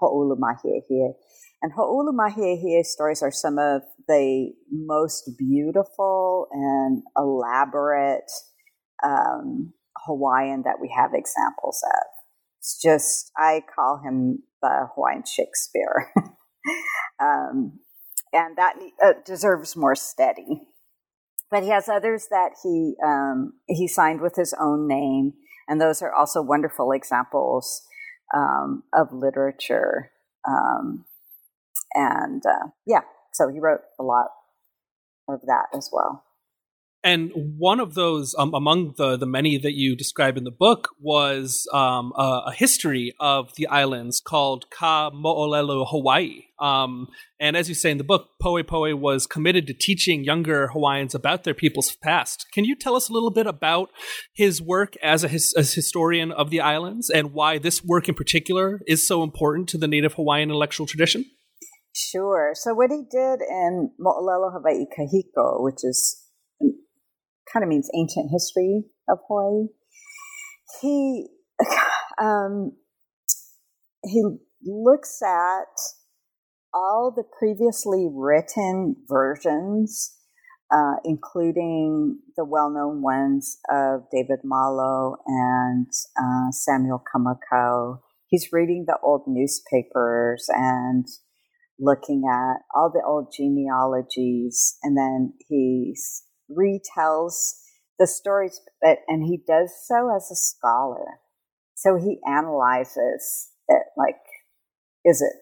Mahiehie. 0.03 1.15
And 1.63 1.73
Ho'oulumahiehie 1.73 2.85
stories 2.85 3.23
are 3.23 3.33
some 3.33 3.59
of 3.59 3.83
the 4.07 4.53
most 4.71 5.31
beautiful 5.39 6.49
and 6.53 7.03
elaborate 7.17 8.31
um, 9.05 9.73
Hawaiian 10.07 10.63
that 10.63 10.79
we 10.81 10.95
have 10.97 11.11
examples 11.15 11.83
of. 11.85 12.07
It's 12.59 12.81
just, 12.81 13.31
I 13.37 13.63
call 13.75 14.01
him 14.05 14.43
the 14.61 14.89
Hawaiian 14.95 15.25
Shakespeare. 15.25 16.13
um, 17.21 17.81
and 18.33 18.57
that 18.57 18.75
uh, 19.05 19.13
deserves 19.25 19.77
more 19.77 19.95
study. 19.95 20.63
But 21.51 21.63
he 21.63 21.71
has 21.71 21.89
others 21.89 22.27
that 22.31 22.51
he 22.63 22.97
um, 23.05 23.53
he 23.69 23.87
signed 23.87 24.21
with 24.21 24.35
his 24.35 24.53
own 24.61 24.89
name, 24.89 25.35
and 25.69 25.81
those 25.81 26.03
are 26.03 26.13
also 26.13 26.43
wonderful 26.43 26.91
examples 26.91 27.87
um, 28.35 28.85
of 28.95 29.13
literature. 29.13 30.11
Um, 30.49 31.05
and 31.95 32.43
uh, 32.47 32.69
yeah, 32.87 33.03
so 33.33 33.49
he 33.49 33.61
wrote 33.61 33.83
a 33.99 34.03
lot 34.03 34.29
of 35.29 35.41
that 35.47 35.67
as 35.75 35.91
well. 35.93 36.26
And 37.07 37.31
one 37.57 37.79
of 37.79 37.95
those, 37.95 38.35
um, 38.37 38.53
among 38.53 38.95
the, 38.97 39.17
the 39.17 39.27
many 39.27 39.59
that 39.59 39.75
you 39.75 39.95
describe 39.95 40.37
in 40.37 40.43
the 40.43 40.51
book, 40.51 40.89
was 41.01 41.69
um, 41.73 42.13
a, 42.19 42.47
a, 42.49 42.53
history 42.53 43.15
of 43.21 43.55
the 43.55 43.69
islands 43.69 44.19
called 44.19 44.69
Ka 44.71 45.11
Mo'olelo 45.11 45.87
Hawaii. 45.89 46.47
Um, 46.59 47.07
and 47.39 47.57
as 47.57 47.69
you 47.69 47.77
say 47.77 47.93
in 47.93 47.99
the 47.99 48.03
book, 48.03 48.31
Poepoe 48.43 48.97
was 48.97 49.29
committed 49.29 49.69
to 49.69 49.73
teaching 49.73 50.25
younger 50.25 50.67
Hawaiians 50.67 51.15
about 51.15 51.45
their 51.45 51.55
people's 51.55 51.95
past. 51.95 52.45
Can 52.53 52.65
you 52.65 52.75
tell 52.75 52.97
us 52.97 53.09
a 53.09 53.13
little 53.13 53.31
bit 53.31 53.47
about 53.47 53.91
his 54.35 54.61
work 54.61 54.97
as 55.01 55.23
a 55.23 55.29
his, 55.29 55.55
as 55.57 55.75
historian 55.75 56.33
of 56.33 56.51
the 56.51 56.61
islands 56.61 57.09
and 57.09 57.33
why 57.33 57.59
this 57.59 57.85
work 57.85 58.09
in 58.09 58.17
particular 58.17 58.81
is 58.89 59.07
so 59.07 59.23
important 59.23 59.69
to 59.69 59.79
the 59.79 59.87
Native 59.87 60.15
Hawaiian 60.15 60.51
intellectual 60.51 60.89
tradition? 60.89 61.25
Sure. 61.95 62.51
So 62.55 62.75
what 62.75 62.91
he 62.91 63.03
did 63.09 63.43
in 63.49 63.93
Mo'olelo 63.97 64.53
Hawaii 64.53 64.87
Kahiko, 64.87 65.63
which 65.63 65.85
is 65.85 66.25
kind 67.53 67.63
of 67.63 67.69
means 67.69 67.91
ancient 67.95 68.31
history 68.31 68.85
of 69.09 69.19
Hawaii. 69.29 69.69
He 70.81 71.29
um, 72.21 72.73
he 74.03 74.23
looks 74.65 75.21
at 75.23 75.75
all 76.73 77.13
the 77.15 77.25
previously 77.39 78.09
written 78.13 78.97
versions, 79.09 80.15
uh, 80.71 80.97
including 81.05 82.19
the 82.37 82.45
well-known 82.45 83.03
ones 83.03 83.59
of 83.71 84.03
David 84.13 84.41
Malo 84.45 85.17
and 85.27 85.87
uh, 86.19 86.51
Samuel 86.51 87.03
Kamakaua. 87.15 88.01
He's 88.29 88.49
reading 88.53 88.85
the 88.87 88.99
old 89.03 89.23
newspapers 89.27 90.47
and 90.51 91.07
looking 91.79 92.25
at 92.31 92.57
all 92.75 92.91
the 92.93 93.03
old 93.07 93.33
genealogies, 93.37 94.77
and 94.83 94.97
then 94.97 95.35
he 95.49 95.95
retells 96.51 97.55
the 97.99 98.07
stories, 98.07 98.61
but 98.83 98.99
and 99.09 99.25
he 99.25 99.39
does 99.47 99.73
so 99.87 100.15
as 100.15 100.31
a 100.31 100.37
scholar. 100.37 101.21
So 101.75 101.97
he 101.97 102.19
analyzes 102.27 103.51
it, 103.69 103.83
like, 103.97 104.17
is 105.05 105.21
it 105.21 105.33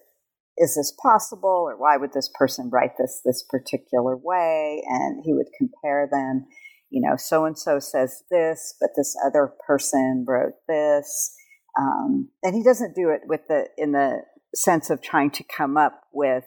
is 0.57 0.75
this 0.75 0.93
possible, 1.01 1.65
or 1.67 1.75
why 1.77 1.97
would 1.97 2.13
this 2.13 2.29
person 2.33 2.69
write 2.71 2.97
this 2.97 3.21
this 3.25 3.43
particular 3.49 4.15
way? 4.15 4.83
And 4.87 5.21
he 5.25 5.33
would 5.33 5.47
compare 5.57 6.07
them. 6.11 6.45
You 6.89 7.01
know, 7.01 7.15
so 7.17 7.45
and 7.45 7.57
so 7.57 7.79
says 7.79 8.23
this, 8.31 8.75
but 8.79 8.91
this 8.95 9.17
other 9.25 9.51
person 9.67 10.23
wrote 10.25 10.53
this, 10.67 11.35
um, 11.77 12.29
and 12.41 12.55
he 12.55 12.63
doesn't 12.63 12.95
do 12.95 13.09
it 13.09 13.21
with 13.25 13.41
the 13.49 13.67
in 13.77 13.91
the 13.91 14.21
sense 14.53 14.89
of 14.89 15.01
trying 15.01 15.31
to 15.31 15.43
come 15.43 15.75
up 15.77 16.03
with, 16.13 16.45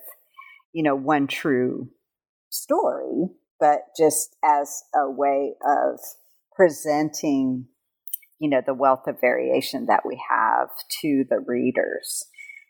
you 0.72 0.82
know, 0.82 0.94
one 0.94 1.26
true 1.26 1.90
story, 2.50 3.28
but 3.60 3.80
just 3.96 4.36
as 4.44 4.82
a 4.94 5.10
way 5.10 5.54
of 5.66 5.98
presenting, 6.54 7.66
you 8.38 8.48
know, 8.48 8.60
the 8.64 8.74
wealth 8.74 9.06
of 9.06 9.20
variation 9.20 9.86
that 9.86 10.02
we 10.06 10.20
have 10.30 10.68
to 11.00 11.24
the 11.28 11.40
readers. 11.46 12.24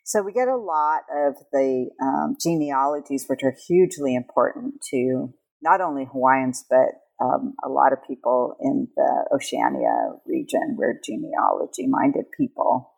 So 0.04 0.22
we 0.22 0.32
get 0.32 0.48
a 0.48 0.56
lot 0.56 1.02
of 1.14 1.34
the 1.52 1.90
um, 2.02 2.36
genealogies, 2.42 3.26
which 3.28 3.40
are 3.42 3.54
hugely 3.66 4.14
important 4.14 4.74
to 4.90 5.34
not 5.60 5.80
only 5.80 6.06
Hawaiians, 6.10 6.64
but 6.68 6.88
um, 7.22 7.54
a 7.64 7.68
lot 7.68 7.92
of 7.92 7.98
people 8.06 8.56
in 8.60 8.88
the 8.96 9.24
Oceania 9.34 10.12
region. 10.24 10.76
We're 10.78 11.00
genealogy 11.04 11.86
minded 11.88 12.26
people. 12.38 12.92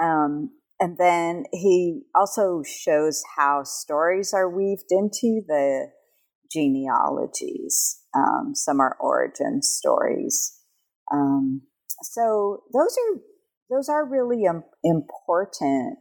Um, 0.00 0.50
and 0.78 0.98
then 0.98 1.44
he 1.52 2.02
also 2.14 2.62
shows 2.62 3.22
how 3.36 3.62
stories 3.64 4.34
are 4.34 4.48
weaved 4.48 4.90
into 4.90 5.40
the 5.48 5.88
genealogies. 6.52 8.00
Um, 8.14 8.54
some 8.54 8.80
are 8.80 8.96
origin 9.00 9.62
stories. 9.62 10.52
Um, 11.12 11.62
so 12.02 12.62
those 12.72 12.96
are 12.96 13.20
those 13.70 13.88
are 13.88 14.08
really 14.08 14.46
um, 14.46 14.64
important 14.84 15.98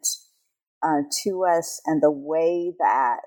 uh, 0.84 1.02
to 1.24 1.46
us, 1.46 1.82
and 1.86 2.02
the 2.02 2.12
way 2.12 2.74
that 2.80 3.18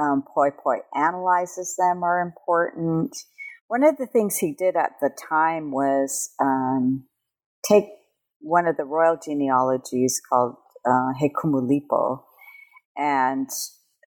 um, 0.00 0.24
Poepoe 0.34 0.82
analyzes 0.94 1.76
them 1.78 2.02
are 2.02 2.20
important. 2.20 3.16
One 3.68 3.84
of 3.84 3.96
the 3.96 4.06
things 4.06 4.38
he 4.38 4.52
did 4.52 4.76
at 4.76 4.92
the 5.00 5.10
time 5.28 5.70
was 5.70 6.30
um, 6.40 7.04
take 7.68 7.86
one 8.40 8.66
of 8.66 8.76
the 8.76 8.84
royal 8.84 9.16
genealogies 9.24 10.20
called 10.28 10.56
uh, 10.84 11.12
Hekumulipo, 11.20 12.22
and 12.96 13.48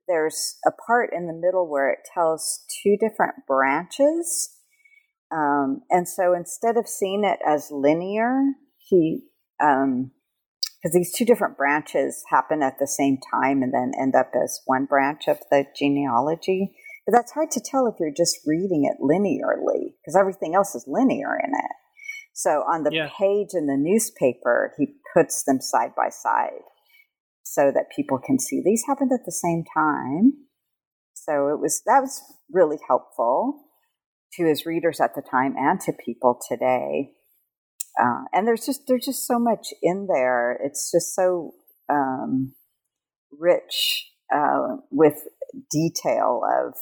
there's 0.08 0.58
a 0.65 0.72
part 0.72 1.12
in 1.13 1.28
the 1.28 1.34
middle 1.34 1.70
where 1.70 1.89
it 1.89 2.00
tells 2.13 2.63
two 2.84 2.98
different 3.00 3.46
branches. 3.48 4.50
Um, 5.32 5.82
and 5.89 6.08
so 6.08 6.34
instead 6.34 6.78
of 6.78 6.88
seeing 6.88 7.24
it 7.24 7.39
as 7.46 7.70
linear, 7.72 8.54
he, 8.78 9.24
because 9.60 9.84
um, 9.84 10.12
these 10.93 11.13
two 11.13 11.26
different 11.26 11.58
branches 11.58 12.24
happen 12.30 12.63
at 12.63 12.80
the 12.80 12.88
same 12.88 13.17
time 13.34 13.62
and 13.62 13.74
then 13.74 13.91
end 14.00 14.15
up 14.15 14.32
as 14.41 14.62
one 14.65 14.86
branch 14.86 15.24
of 15.28 15.39
the 15.52 15.65
genealogy. 15.78 16.74
But 17.06 17.13
that's 17.13 17.34
hard 17.34 17.52
to 17.52 17.62
tell 17.63 17.88
if 17.88 17.96
you're 18.00 18.12
just 18.15 18.39
reading 18.46 18.89
it 18.89 19.02
linearly 19.02 19.96
because 20.02 20.15
everything 20.17 20.56
else 20.56 20.76
is 20.76 20.86
linear 20.88 21.38
in 21.43 21.52
it. 21.54 21.72
So 22.34 22.63
on 22.70 22.84
the 22.84 22.91
yeah. 22.93 23.10
page 23.17 23.50
in 23.54 23.65
the 23.65 23.78
newspaper, 23.78 24.74
he 24.78 24.96
puts 25.13 25.43
them 25.43 25.60
side 25.60 25.96
by 25.96 26.10
side 26.10 26.62
so 27.54 27.72
that 27.74 27.86
people 27.96 28.20
can 28.20 28.40
see 28.40 28.62
these 28.64 28.84
happened 28.88 29.12
at 29.14 29.26
the 29.26 29.32
same 29.32 29.64
time. 29.74 30.34
So 31.14 31.50
it 31.50 31.60
was 31.60 31.82
that 31.86 32.02
was 32.02 32.22
really 32.52 32.78
helpful 32.88 33.66
to 34.34 34.46
his 34.46 34.66
readers 34.66 35.00
at 35.00 35.16
the 35.16 35.22
time 35.22 35.56
and 35.58 35.80
to 35.82 35.94
people 35.94 36.40
today. 36.48 37.12
Uh, 38.00 38.24
and 38.34 38.48
there's 38.48 38.66
just 38.66 38.82
there's 38.88 39.06
just 39.06 39.26
so 39.26 39.40
much 39.40 39.68
in 39.82 40.08
there. 40.14 40.60
It's 40.64 40.92
just 40.92 41.16
so 41.16 41.54
um, 41.90 42.54
rich 43.32 44.06
uh, 44.34 44.78
with 44.92 45.16
detail 45.72 46.42
of 46.46 46.74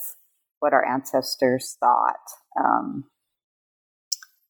what 0.59 0.73
our 0.73 0.85
ancestors 0.85 1.77
thought 1.79 2.15
um, 2.59 3.05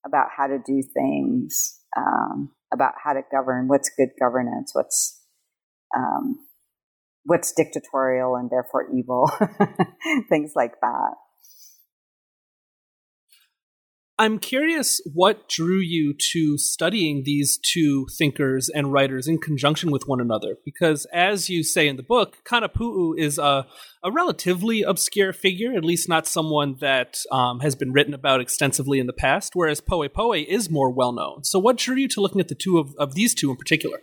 about 0.06 0.28
how 0.36 0.48
to 0.48 0.60
do 0.66 0.82
things, 0.94 1.80
um, 1.98 2.52
about 2.74 2.94
how 3.04 3.14
to 3.14 3.22
govern, 3.32 3.68
what's 3.68 3.92
good 3.98 4.10
governance, 4.20 4.72
what's 4.74 5.25
um, 5.96 6.38
what's 7.24 7.54
dictatorial 7.54 8.36
and 8.36 8.50
therefore 8.50 8.88
evil, 8.96 9.32
things 10.30 10.54
like 10.56 10.74
that. 10.82 11.16
I'm 14.18 14.40
curious 14.40 15.02
what 15.14 15.50
drew 15.50 15.80
you 15.80 16.16
to 16.32 16.58
studying 16.58 17.24
these 17.26 17.58
two 17.58 18.08
thinkers 18.18 18.70
and 18.70 18.94
writers 18.94 19.28
in 19.28 19.40
conjunction 19.40 19.92
with 19.92 20.08
one 20.08 20.22
another, 20.22 20.56
because 20.64 21.06
as 21.12 21.50
you 21.50 21.64
say 21.64 21.90
in 21.90 21.98
the 21.98 22.04
book, 22.04 22.38
Kanepu'u 22.46 23.20
is 23.20 23.38
a, 23.38 23.68
a 24.02 24.12
relatively 24.12 24.84
obscure 24.84 25.34
figure, 25.34 25.74
at 25.74 25.84
least 25.84 26.08
not 26.08 26.28
someone 26.28 26.78
that 26.80 27.18
um, 27.30 27.60
has 27.60 27.76
been 27.76 27.92
written 27.92 28.14
about 28.14 28.40
extensively 28.40 29.00
in 29.00 29.08
the 29.08 29.12
past, 29.12 29.52
whereas 29.54 29.82
Poepoe 29.82 30.32
is 30.32 30.70
more 30.70 30.90
well 30.90 31.12
known. 31.12 31.44
So, 31.44 31.60
what 31.60 31.76
drew 31.76 31.98
you 31.98 32.08
to 32.10 32.22
looking 32.22 32.40
at 32.40 32.48
the 32.48 32.56
two 32.56 32.78
of, 32.78 32.96
of 32.98 33.16
these 33.16 33.36
two 33.36 33.52
in 33.52 33.58
particular? 33.58 34.00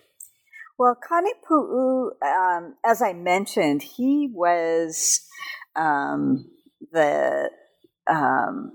Well, 0.83 0.97
Kanepu'u, 0.97 2.11
um, 2.27 2.75
as 2.85 3.03
I 3.03 3.13
mentioned, 3.13 3.85
he 3.85 4.29
was 4.35 5.21
um, 5.77 6.51
the 6.91 7.51
um, 8.11 8.73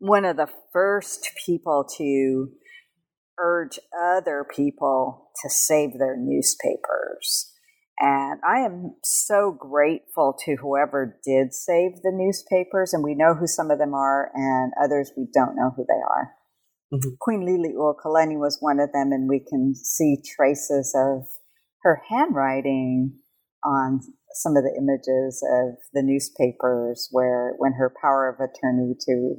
one 0.00 0.24
of 0.24 0.36
the 0.36 0.48
first 0.72 1.30
people 1.46 1.86
to 1.98 2.48
urge 3.38 3.78
other 3.96 4.44
people 4.56 5.30
to 5.40 5.48
save 5.48 6.00
their 6.00 6.16
newspapers. 6.18 7.52
And 8.00 8.40
I 8.44 8.62
am 8.62 8.96
so 9.04 9.56
grateful 9.56 10.34
to 10.46 10.56
whoever 10.56 11.16
did 11.24 11.54
save 11.54 12.02
the 12.02 12.10
newspapers, 12.12 12.92
and 12.92 13.04
we 13.04 13.14
know 13.14 13.34
who 13.34 13.46
some 13.46 13.70
of 13.70 13.78
them 13.78 13.94
are, 13.94 14.32
and 14.34 14.72
others 14.82 15.12
we 15.16 15.28
don't 15.32 15.54
know 15.54 15.70
who 15.76 15.86
they 15.88 16.02
are. 16.10 16.32
Mm-hmm. 16.92 17.10
Queen 17.20 17.42
Liliuokalani 17.46 18.36
was 18.36 18.58
one 18.60 18.80
of 18.80 18.90
them, 18.92 19.12
and 19.12 19.28
we 19.28 19.38
can 19.38 19.76
see 19.76 20.16
traces 20.36 20.92
of 20.96 21.26
her 21.86 22.02
handwriting 22.10 23.14
on 23.62 24.00
some 24.34 24.56
of 24.56 24.64
the 24.64 24.74
images 24.74 25.38
of 25.62 25.78
the 25.94 26.02
newspapers 26.02 27.08
where 27.12 27.54
when 27.58 27.74
her 27.74 27.94
power 28.02 28.28
of 28.28 28.42
attorney 28.42 28.92
to 29.06 29.36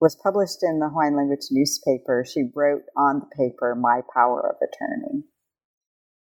was 0.00 0.16
published 0.22 0.62
in 0.62 0.78
the 0.78 0.88
Hawaiian 0.88 1.16
language 1.16 1.50
newspaper, 1.50 2.24
she 2.24 2.50
wrote 2.54 2.86
on 2.96 3.18
the 3.18 3.30
paper 3.34 3.74
my 3.74 4.00
power 4.14 4.54
of 4.54 4.62
attorney. 4.62 5.24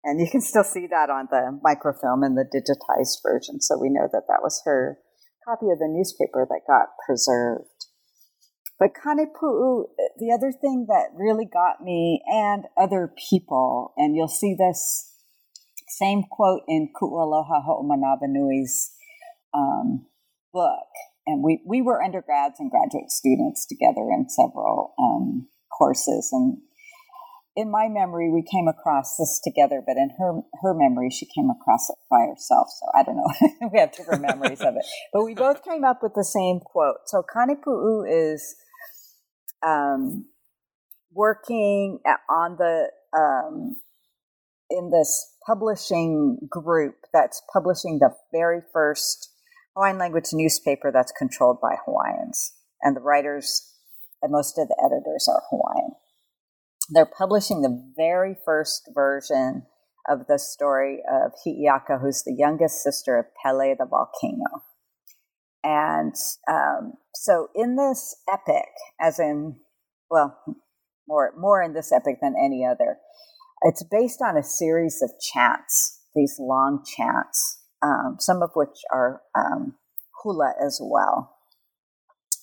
And 0.04 0.20
you 0.20 0.28
can 0.32 0.42
still 0.42 0.64
see 0.64 0.88
that 0.90 1.12
on 1.12 1.28
the 1.30 1.60
microfilm 1.62 2.24
in 2.24 2.34
the 2.34 2.46
digitized 2.46 3.22
version. 3.22 3.62
So 3.62 3.78
we 3.78 3.90
know 3.90 4.10
that 4.12 4.26
that 4.28 4.42
was 4.42 4.62
her 4.66 4.98
copy 5.46 5.70
of 5.70 5.78
the 5.78 5.88
newspaper 5.88 6.48
that 6.50 6.62
got 6.68 6.98
preserved. 7.06 7.86
But 8.80 8.98
Kanepu'u, 8.98 9.86
the 10.18 10.34
other 10.34 10.52
thing 10.52 10.88
that 10.90 11.14
really 11.14 11.46
got 11.46 11.84
me 11.84 12.24
and 12.26 12.66
other 12.76 13.14
people, 13.30 13.94
and 13.96 14.16
you'll 14.16 14.28
see 14.28 14.56
this 14.58 15.11
same 16.02 16.24
quote 16.24 16.64
in 16.68 16.90
Ku'aloha 17.00 17.64
Ho'omanawanui's 17.64 18.92
um, 19.54 20.06
book. 20.54 20.88
And 21.28 21.44
we, 21.44 21.62
we 21.66 21.82
were 21.82 22.02
undergrads 22.02 22.56
and 22.60 22.72
graduate 22.72 23.12
students 23.12 23.66
together 23.68 24.10
in 24.10 24.28
several 24.30 24.96
um, 25.00 25.48
courses. 25.78 26.30
And 26.32 26.58
in 27.56 27.70
my 27.70 27.88
memory, 27.90 28.32
we 28.32 28.44
came 28.44 28.68
across 28.68 29.18
this 29.18 29.40
together, 29.44 29.84
but 29.86 29.98
in 29.98 30.10
her 30.18 30.42
her 30.62 30.74
memory, 30.74 31.10
she 31.12 31.28
came 31.28 31.50
across 31.50 31.90
it 31.90 31.98
by 32.10 32.26
herself. 32.28 32.70
So 32.70 32.88
I 32.96 33.04
don't 33.04 33.18
know. 33.18 33.70
we 33.72 33.80
have 33.80 33.92
different 33.92 34.22
memories 34.22 34.62
of 34.62 34.76
it. 34.76 34.86
But 35.14 35.26
we 35.26 35.36
both 35.36 35.64
came 35.64 35.84
up 35.84 36.00
with 36.02 36.14
the 36.16 36.24
same 36.24 36.60
quote. 36.60 37.08
So 37.08 37.24
Kanepu'u 37.24 38.06
is 38.08 38.56
um, 39.62 40.26
working 41.14 42.00
on 42.30 42.56
the 42.58 42.90
um, 43.16 43.76
in 44.72 44.90
this 44.92 45.36
publishing 45.46 46.38
group 46.50 46.96
that's 47.14 47.42
publishing 47.52 48.00
the 48.00 48.12
very 48.32 48.62
first 48.74 49.30
Hawaiian 49.76 49.98
language 49.98 50.30
newspaper 50.34 50.92
that's 50.92 51.14
controlled 51.18 51.60
by 51.62 51.76
Hawaiians. 51.86 52.54
And 52.82 52.96
the 52.96 53.02
writers 53.02 53.72
and 54.22 54.32
most 54.32 54.58
of 54.58 54.68
the 54.68 54.78
editors 54.84 55.28
are 55.30 55.44
Hawaiian. 55.50 55.92
They're 56.90 57.06
publishing 57.06 57.62
the 57.62 57.92
very 57.96 58.36
first 58.46 58.90
version 58.94 59.64
of 60.10 60.28
the 60.28 60.40
story 60.40 61.02
of 61.10 61.32
Hi'iaka, 61.44 62.00
who's 62.02 62.24
the 62.24 62.36
youngest 62.38 62.82
sister 62.84 63.18
of 63.18 63.26
Pele 63.42 63.76
the 63.78 63.86
volcano. 63.86 64.64
And 65.64 66.16
um, 66.50 66.94
so 67.14 67.50
in 67.56 67.76
this 67.76 68.16
epic, 68.32 68.70
as 69.00 69.20
in, 69.20 69.58
well, 70.10 70.40
more, 71.08 71.34
more 71.38 71.62
in 71.62 71.74
this 71.74 71.92
epic 71.92 72.18
than 72.22 72.34
any 72.38 72.66
other, 72.66 72.98
it's 73.64 73.84
based 73.84 74.22
on 74.22 74.38
a 74.38 74.44
series 74.44 75.02
of 75.02 75.12
chants, 75.20 76.00
these 76.16 76.36
long 76.40 76.84
chants 76.86 77.62
um, 77.82 78.18
some 78.20 78.42
of 78.42 78.52
which 78.54 78.84
are 78.92 79.22
um, 79.36 79.76
hula 80.22 80.54
as 80.64 80.80
well. 80.82 81.36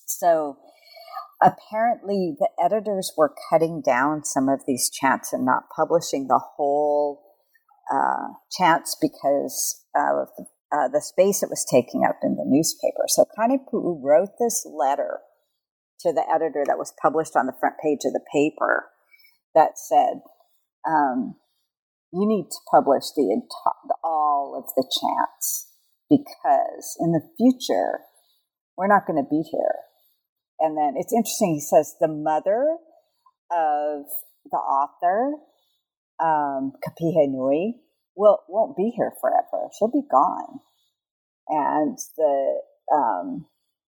So 0.06 0.58
apparently, 1.42 2.36
the 2.38 2.48
editors 2.62 3.12
were 3.16 3.34
cutting 3.50 3.82
down 3.84 4.24
some 4.24 4.48
of 4.48 4.60
these 4.66 4.90
chants 4.90 5.32
and 5.32 5.44
not 5.44 5.64
publishing 5.74 6.26
the 6.26 6.40
whole 6.56 7.22
uh, 7.92 8.34
chants 8.50 8.96
because 9.00 9.84
of 9.94 10.28
uh, 10.72 10.88
the 10.88 11.00
space 11.00 11.42
it 11.42 11.50
was 11.50 11.64
taking 11.70 12.04
up 12.04 12.18
in 12.22 12.36
the 12.36 12.44
newspaper. 12.44 13.04
So 13.06 13.24
Kanepu'u 13.38 14.00
wrote 14.02 14.30
this 14.38 14.66
letter 14.66 15.20
to 16.00 16.12
the 16.12 16.24
editor 16.32 16.64
that 16.66 16.78
was 16.78 16.92
published 17.00 17.36
on 17.36 17.46
the 17.46 17.56
front 17.58 17.76
page 17.82 18.00
of 18.04 18.12
the 18.12 18.24
paper 18.32 18.86
that 19.54 19.78
said, 19.78 20.20
um, 20.86 21.36
"You 22.12 22.26
need 22.26 22.50
to 22.50 22.58
publish 22.70 23.04
the, 23.16 23.40
the 23.86 23.94
all 24.04 24.54
of 24.56 24.72
the 24.76 24.84
chants 25.00 25.72
because 26.10 26.96
in 27.00 27.12
the 27.12 27.22
future 27.36 28.00
we're 28.76 28.88
not 28.88 29.06
going 29.06 29.22
to 29.22 29.28
be 29.28 29.42
here." 29.50 29.76
And 30.60 30.76
then 30.76 30.94
it's 30.96 31.12
interesting. 31.12 31.54
He 31.54 31.60
says 31.60 31.94
the 32.00 32.08
mother 32.08 32.76
of 33.50 34.04
the 34.50 34.58
author, 34.58 35.34
um, 36.20 36.72
Kapihenui, 36.84 37.74
will 38.16 38.38
won't 38.48 38.76
be 38.76 38.92
here 38.96 39.12
forever. 39.20 39.68
She'll 39.78 39.90
be 39.90 40.06
gone, 40.10 40.60
and 41.48 41.96
the 42.16 42.60
um, 42.92 43.46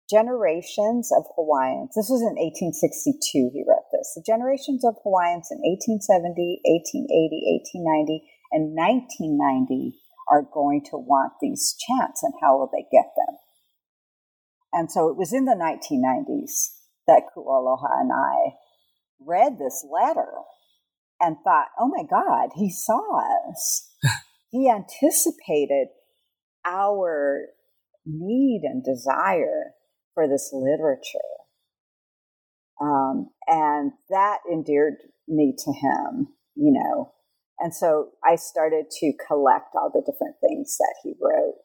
generations 0.09 1.11
of 1.11 1.25
Hawaiians. 1.35 1.95
This 1.95 2.09
was 2.09 2.21
in 2.21 2.35
1862, 2.37 3.51
he 3.53 3.63
wrote 3.67 3.82
this. 4.03 4.13
The 4.15 4.23
generations 4.25 4.83
of 4.83 4.95
Hawaiians 5.03 5.47
in 5.51 5.63
1870, 5.63 6.59
1880, 6.67 7.39
1890, 7.79 8.23
and 8.51 8.75
1990 8.75 9.95
are 10.29 10.43
going 10.43 10.83
to 10.91 10.97
want 10.97 11.33
these 11.41 11.75
chants, 11.79 12.23
and 12.23 12.33
how 12.41 12.57
will 12.57 12.69
they 12.71 12.85
get 12.91 13.07
them? 13.15 13.35
And 14.73 14.91
so 14.91 15.07
it 15.07 15.17
was 15.17 15.31
in 15.31 15.45
the 15.45 15.55
1990s 15.55 16.75
that 17.07 17.23
Ku'aloha 17.35 18.01
and 18.01 18.11
I 18.11 18.55
read 19.19 19.59
this 19.59 19.85
letter 19.87 20.31
and 21.21 21.37
thought, 21.43 21.67
oh 21.79 21.87
my 21.87 22.03
God, 22.03 22.49
he 22.55 22.69
saw 22.69 23.19
us. 23.49 23.89
he 24.51 24.69
anticipated 24.69 25.87
our 26.65 27.47
need 28.05 28.61
and 28.63 28.83
desire 28.83 29.73
for 30.13 30.27
this 30.27 30.51
literature. 30.53 31.42
Um, 32.83 33.29
and 33.47 33.93
that 34.09 34.39
endeared 34.51 34.95
me 35.27 35.55
to 35.57 35.71
him, 35.71 36.27
you 36.55 36.73
know. 36.73 37.13
And 37.59 37.73
so 37.73 38.09
I 38.25 38.35
started 38.35 38.85
to 38.99 39.13
collect 39.25 39.75
all 39.75 39.89
the 39.93 40.01
different 40.01 40.35
things 40.41 40.75
that 40.77 40.95
he 41.01 41.13
wrote. 41.21 41.63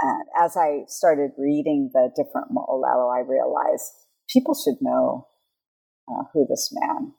And 0.00 0.24
as 0.40 0.56
I 0.56 0.84
started 0.86 1.32
reading 1.36 1.90
the 1.92 2.10
different 2.14 2.52
Mo'olelo, 2.52 3.12
I 3.12 3.26
realized 3.26 3.90
people 4.32 4.54
should 4.54 4.80
know 4.80 5.26
uh, 6.08 6.24
who 6.32 6.46
this 6.48 6.70
man 6.72 7.14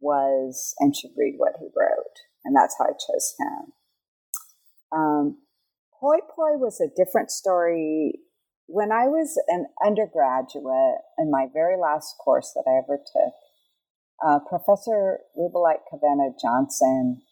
was 0.00 0.74
and 0.78 0.94
should 0.94 1.10
read 1.16 1.34
what 1.38 1.54
he 1.58 1.66
wrote. 1.66 2.16
And 2.44 2.54
that's 2.54 2.76
how 2.78 2.84
I 2.84 2.92
chose 2.92 3.34
him. 3.40 3.72
Um, 4.92 5.38
Poi 5.98 6.18
Poi 6.36 6.56
was 6.56 6.80
a 6.80 6.94
different 6.94 7.32
story 7.32 8.20
when 8.66 8.92
I 8.92 9.06
was 9.06 9.40
an 9.48 9.66
undergraduate 9.84 11.00
in 11.18 11.30
my 11.30 11.46
very 11.52 11.76
last 11.78 12.16
course 12.22 12.52
that 12.54 12.64
I 12.66 12.82
ever 12.82 12.98
took, 12.98 13.34
uh, 14.24 14.38
Professor 14.48 15.20
Rubellite 15.36 15.84
Kawena 15.92 16.32
Johnson 16.40 17.22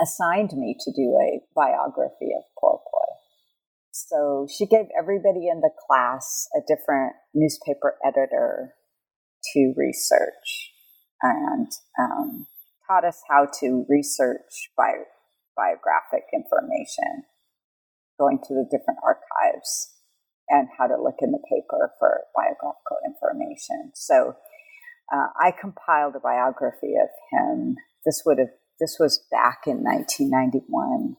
assigned 0.00 0.52
me 0.52 0.76
to 0.80 0.92
do 0.92 1.16
a 1.20 1.40
biography 1.54 2.32
of 2.36 2.44
Poepoe. 2.58 3.16
So 3.90 4.46
she 4.50 4.66
gave 4.66 4.86
everybody 4.98 5.48
in 5.48 5.60
the 5.60 5.70
class 5.86 6.48
a 6.54 6.60
different 6.66 7.14
newspaper 7.34 7.96
editor 8.04 8.74
to 9.52 9.74
research 9.76 10.72
and 11.22 11.68
um, 11.98 12.46
taught 12.86 13.04
us 13.04 13.20
how 13.28 13.46
to 13.60 13.86
research 13.88 14.70
bi- 14.76 15.08
biographic 15.56 16.24
information, 16.34 17.24
going 18.18 18.38
to 18.38 18.54
the 18.54 18.68
different 18.70 19.00
archives 19.02 19.95
and 20.48 20.68
how 20.78 20.86
to 20.86 21.00
look 21.00 21.16
in 21.20 21.32
the 21.32 21.42
paper 21.50 21.92
for 21.98 22.24
biographical 22.34 22.98
information. 23.04 23.92
So 23.94 24.36
uh, 25.12 25.26
I 25.40 25.52
compiled 25.58 26.14
a 26.16 26.20
biography 26.20 26.94
of 26.96 27.08
him. 27.30 27.76
This 28.04 28.22
would 28.24 28.38
have 28.38 28.54
this 28.78 28.98
was 29.00 29.24
back 29.30 29.64
in 29.66 29.82
1991, 29.82 31.16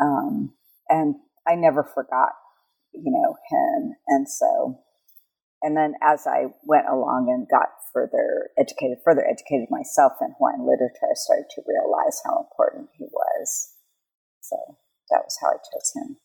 um, 0.00 0.54
and 0.88 1.16
I 1.46 1.56
never 1.56 1.84
forgot, 1.84 2.32
you 2.94 3.12
know, 3.12 3.36
him. 3.50 3.92
And 4.08 4.26
so, 4.26 4.80
and 5.60 5.76
then 5.76 5.92
as 6.02 6.26
I 6.26 6.46
went 6.64 6.88
along 6.88 7.28
and 7.28 7.46
got 7.50 7.68
further 7.92 8.48
educated, 8.58 9.04
further 9.04 9.26
educated 9.28 9.68
myself 9.68 10.14
in 10.22 10.32
Hawaiian 10.38 10.64
literature, 10.64 11.04
I 11.04 11.16
started 11.16 11.52
to 11.52 11.62
realize 11.68 12.22
how 12.24 12.48
important 12.48 12.88
he 12.96 13.04
was. 13.12 13.74
So 14.40 14.56
that 15.10 15.20
was 15.20 15.36
how 15.42 15.48
I 15.48 15.60
chose 15.60 15.92
him 15.94 16.16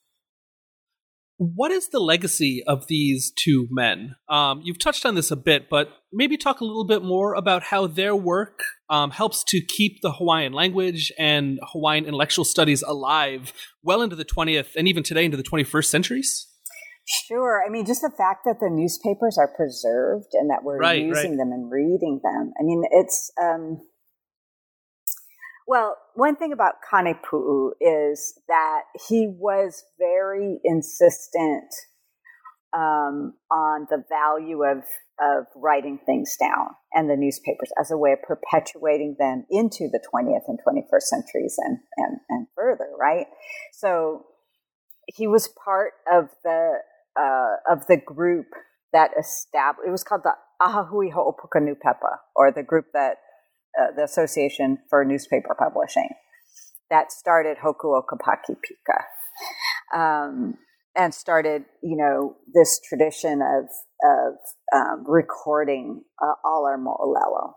what 1.38 1.72
is 1.72 1.90
the 1.90 2.00
legacy 2.00 2.64
of 2.68 2.88
these 2.88 3.32
two 3.36 3.68
men? 3.72 4.16
Um, 4.30 4.62
you've 4.64 4.80
touched 4.80 5.06
on 5.06 5.16
this 5.16 5.32
a 5.32 5.36
bit, 5.36 5.70
but 5.70 5.90
maybe 6.12 6.38
talk 6.38 6.62
a 6.62 6.66
little 6.66 6.86
bit 6.86 7.04
more 7.04 7.34
about 7.34 7.64
how 7.64 7.88
their 7.88 8.16
work 8.16 8.64
um, 8.90 9.12
helps 9.12 9.44
to 9.46 9.62
keep 9.62 10.02
the 10.02 10.14
Hawaiian 10.14 10.54
language 10.54 11.12
and 11.18 11.60
Hawaiian 11.72 12.06
intellectual 12.06 12.46
studies 12.46 12.82
alive 12.84 13.54
well 13.82 14.02
into 14.02 14.16
the 14.16 14.26
20th 14.26 14.76
and 14.76 14.88
even 14.88 15.04
today 15.04 15.26
into 15.26 15.38
the 15.38 15.44
21st 15.44 15.86
centuries? 15.86 16.48
Sure. 17.28 17.62
I 17.66 17.70
mean, 17.70 17.86
just 17.86 18.02
the 18.02 18.12
fact 18.18 18.46
that 18.46 18.60
the 18.62 18.70
newspapers 18.70 19.38
are 19.38 19.50
preserved 19.54 20.30
and 20.34 20.50
that 20.50 20.64
we're 20.64 20.78
right, 20.78 21.02
using 21.02 21.32
right. 21.32 21.38
them 21.38 21.52
and 21.52 21.70
reading 21.70 22.22
them. 22.24 22.54
I 22.60 22.64
mean, 22.64 22.84
it's. 22.92 23.32
Um, 23.42 23.82
well, 25.68 25.98
one 26.16 26.36
thing 26.36 26.52
about 26.52 26.76
Kanepu'u 26.92 27.72
is 27.80 28.40
that 28.48 28.82
he 29.08 29.28
was 29.28 29.84
very 30.00 30.60
insistent 30.64 31.74
um, 32.74 33.34
on 33.52 33.88
the 33.90 34.04
value 34.10 34.64
of 34.64 34.84
of 35.22 35.46
writing 35.56 36.00
things 36.08 36.36
down 36.40 36.70
and 36.92 37.08
the 37.08 37.16
newspapers 37.16 37.72
as 37.80 37.92
a 37.92 37.98
way 37.98 38.14
of 38.14 38.22
perpetuating 38.24 39.16
them 39.20 39.46
into 39.52 39.88
the 39.92 40.00
20th 40.12 40.42
and 40.48 40.58
21st 40.68 41.02
centuries 41.04 41.56
and 41.60 41.78
and, 41.98 42.18
and 42.30 42.48
further, 42.56 42.90
right? 43.00 43.28
So 43.72 44.26
he 45.08 45.28
was 45.28 45.50
part 45.64 45.94
of 46.12 46.30
the 46.44 46.80
uh, 47.16 47.72
of 47.72 47.86
the 47.88 47.98
group 47.98 48.48
that 48.92 49.12
established. 49.20 49.88
It 49.88 49.92
was 49.92 50.04
called 50.04 50.24
the 50.24 50.34
Ahahui 50.62 51.12
Ho'opukanupepa, 51.12 52.18
or 52.36 52.52
the 52.52 52.64
group 52.64 52.86
that 52.94 53.18
uh, 53.80 53.96
the 53.96 54.04
Association 54.04 54.78
for 54.90 55.04
Newspaper 55.06 55.56
Publishing 55.58 56.10
that 56.94 57.12
started 57.12 57.58
Hoku 57.58 57.98
o 57.98 58.04
Pika. 58.04 59.00
Um, 59.98 60.56
and 60.96 61.12
started, 61.14 61.64
you 61.82 61.98
know, 61.98 62.36
this 62.54 62.80
tradition 62.88 63.42
of 63.42 63.66
of 64.04 64.36
um, 64.76 65.04
recording 65.08 66.04
uh, 66.22 66.34
all 66.46 66.68
our 66.68 66.78
mo'olelo. 66.78 67.54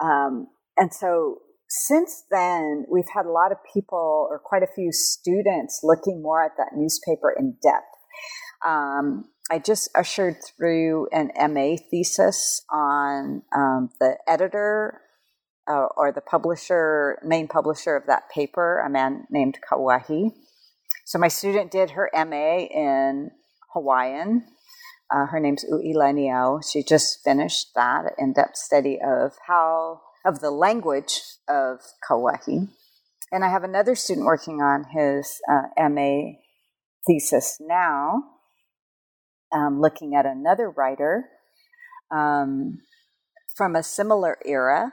Um, 0.00 0.46
and 0.78 0.94
so 0.94 1.38
since 1.68 2.24
then, 2.30 2.86
we've 2.90 3.08
had 3.14 3.26
a 3.26 3.30
lot 3.30 3.52
of 3.52 3.58
people, 3.74 4.28
or 4.30 4.40
quite 4.42 4.62
a 4.62 4.74
few 4.74 4.92
students, 4.92 5.80
looking 5.82 6.22
more 6.22 6.42
at 6.42 6.52
that 6.56 6.70
newspaper 6.74 7.34
in 7.38 7.56
depth. 7.62 7.84
Um, 8.66 9.24
I 9.50 9.58
just 9.58 9.90
ushered 9.94 10.36
through 10.56 11.08
an 11.12 11.30
MA 11.52 11.76
thesis 11.90 12.64
on 12.70 13.42
um, 13.54 13.90
the 14.00 14.16
editor 14.26 15.01
uh, 15.72 15.86
or 15.96 16.12
the 16.12 16.20
publisher, 16.20 17.18
main 17.24 17.48
publisher 17.48 17.96
of 17.96 18.06
that 18.06 18.28
paper, 18.34 18.80
a 18.80 18.90
man 18.90 19.26
named 19.30 19.58
Kauahi. 19.68 20.30
So 21.06 21.18
my 21.18 21.28
student 21.28 21.70
did 21.70 21.90
her 21.90 22.10
MA 22.14 22.66
in 22.66 23.30
Hawaiian. 23.72 24.44
Uh, 25.10 25.26
her 25.26 25.40
name's 25.40 25.64
U'ilaniao. 25.64 26.62
She 26.70 26.82
just 26.82 27.20
finished 27.24 27.68
that 27.74 28.04
in-depth 28.18 28.56
study 28.56 28.98
of 29.04 29.32
how 29.46 30.00
of 30.24 30.40
the 30.40 30.50
language 30.50 31.20
of 31.48 31.80
Kauahi. 32.08 32.68
And 33.32 33.44
I 33.44 33.48
have 33.48 33.64
another 33.64 33.94
student 33.94 34.26
working 34.26 34.60
on 34.60 34.84
his 34.94 35.40
uh, 35.50 35.88
MA 35.88 36.34
thesis 37.06 37.56
now, 37.60 38.22
um, 39.52 39.80
looking 39.80 40.14
at 40.14 40.26
another 40.26 40.70
writer 40.70 41.24
um, 42.10 42.78
from 43.56 43.74
a 43.74 43.82
similar 43.82 44.36
era 44.44 44.92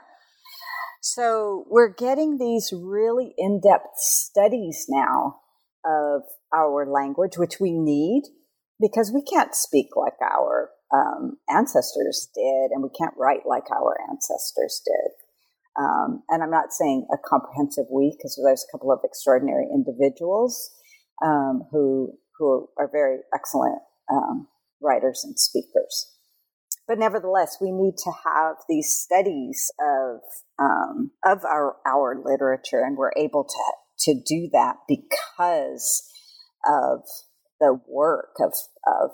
so 1.00 1.64
we're 1.68 1.92
getting 1.92 2.38
these 2.38 2.72
really 2.72 3.34
in 3.38 3.60
depth 3.60 3.96
studies 3.96 4.86
now 4.88 5.40
of 5.84 6.22
our 6.54 6.86
language, 6.86 7.38
which 7.38 7.58
we 7.60 7.72
need 7.72 8.24
because 8.80 9.12
we 9.12 9.22
can't 9.22 9.54
speak 9.54 9.88
like 9.96 10.14
our 10.22 10.70
um, 10.92 11.38
ancestors 11.48 12.28
did 12.34 12.70
and 12.70 12.82
we 12.82 12.90
can't 12.98 13.14
write 13.16 13.46
like 13.46 13.70
our 13.70 13.96
ancestors 14.10 14.82
did. 14.84 15.12
Um, 15.78 16.22
and 16.28 16.42
I'm 16.42 16.50
not 16.50 16.72
saying 16.72 17.06
a 17.12 17.16
comprehensive 17.16 17.86
we, 17.90 18.14
because 18.16 18.38
there's 18.42 18.66
a 18.68 18.72
couple 18.72 18.92
of 18.92 19.00
extraordinary 19.04 19.68
individuals 19.72 20.70
um, 21.24 21.62
who 21.70 22.12
who 22.38 22.68
are 22.78 22.88
very 22.90 23.18
excellent 23.34 23.78
um, 24.10 24.48
writers 24.80 25.22
and 25.24 25.38
speakers. 25.38 26.10
But 26.90 26.98
nevertheless, 26.98 27.58
we 27.60 27.70
need 27.70 27.94
to 27.98 28.10
have 28.24 28.56
these 28.68 28.98
studies 28.98 29.70
of 29.78 30.22
um, 30.58 31.12
of 31.24 31.44
our 31.44 31.76
our 31.86 32.20
literature, 32.20 32.82
and 32.84 32.96
we're 32.96 33.12
able 33.16 33.44
to 33.44 34.10
to 34.10 34.20
do 34.26 34.50
that 34.52 34.74
because 34.88 36.02
of 36.66 37.02
the 37.60 37.78
work 37.86 38.34
of 38.40 38.54
of 38.88 39.12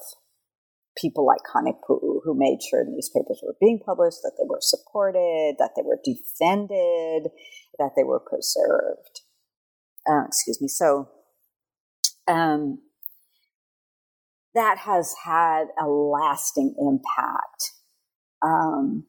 people 0.97 1.27
like 1.27 1.41
Kanepu'u 1.55 2.21
who 2.25 2.35
made 2.35 2.61
sure 2.63 2.83
newspapers 2.87 3.43
were 3.43 3.57
being 3.61 3.81
published, 3.85 4.21
that 4.23 4.33
they 4.39 4.49
were 4.49 4.63
supported, 4.63 5.57
that 5.59 5.73
they 5.77 5.83
were 5.85 6.01
defended, 6.03 7.31
that 7.79 7.91
they 7.95 8.05
were 8.05 8.21
preserved. 8.21 9.21
Uh, 10.11 10.25
excuse 10.25 10.63
me. 10.63 10.69
So 10.69 11.11
um, 12.27 12.79
that 14.57 14.79
has 14.79 15.15
had 15.25 15.67
a 15.81 15.87
lasting 15.87 16.75
impact. 16.79 17.73
Um, 18.43 19.07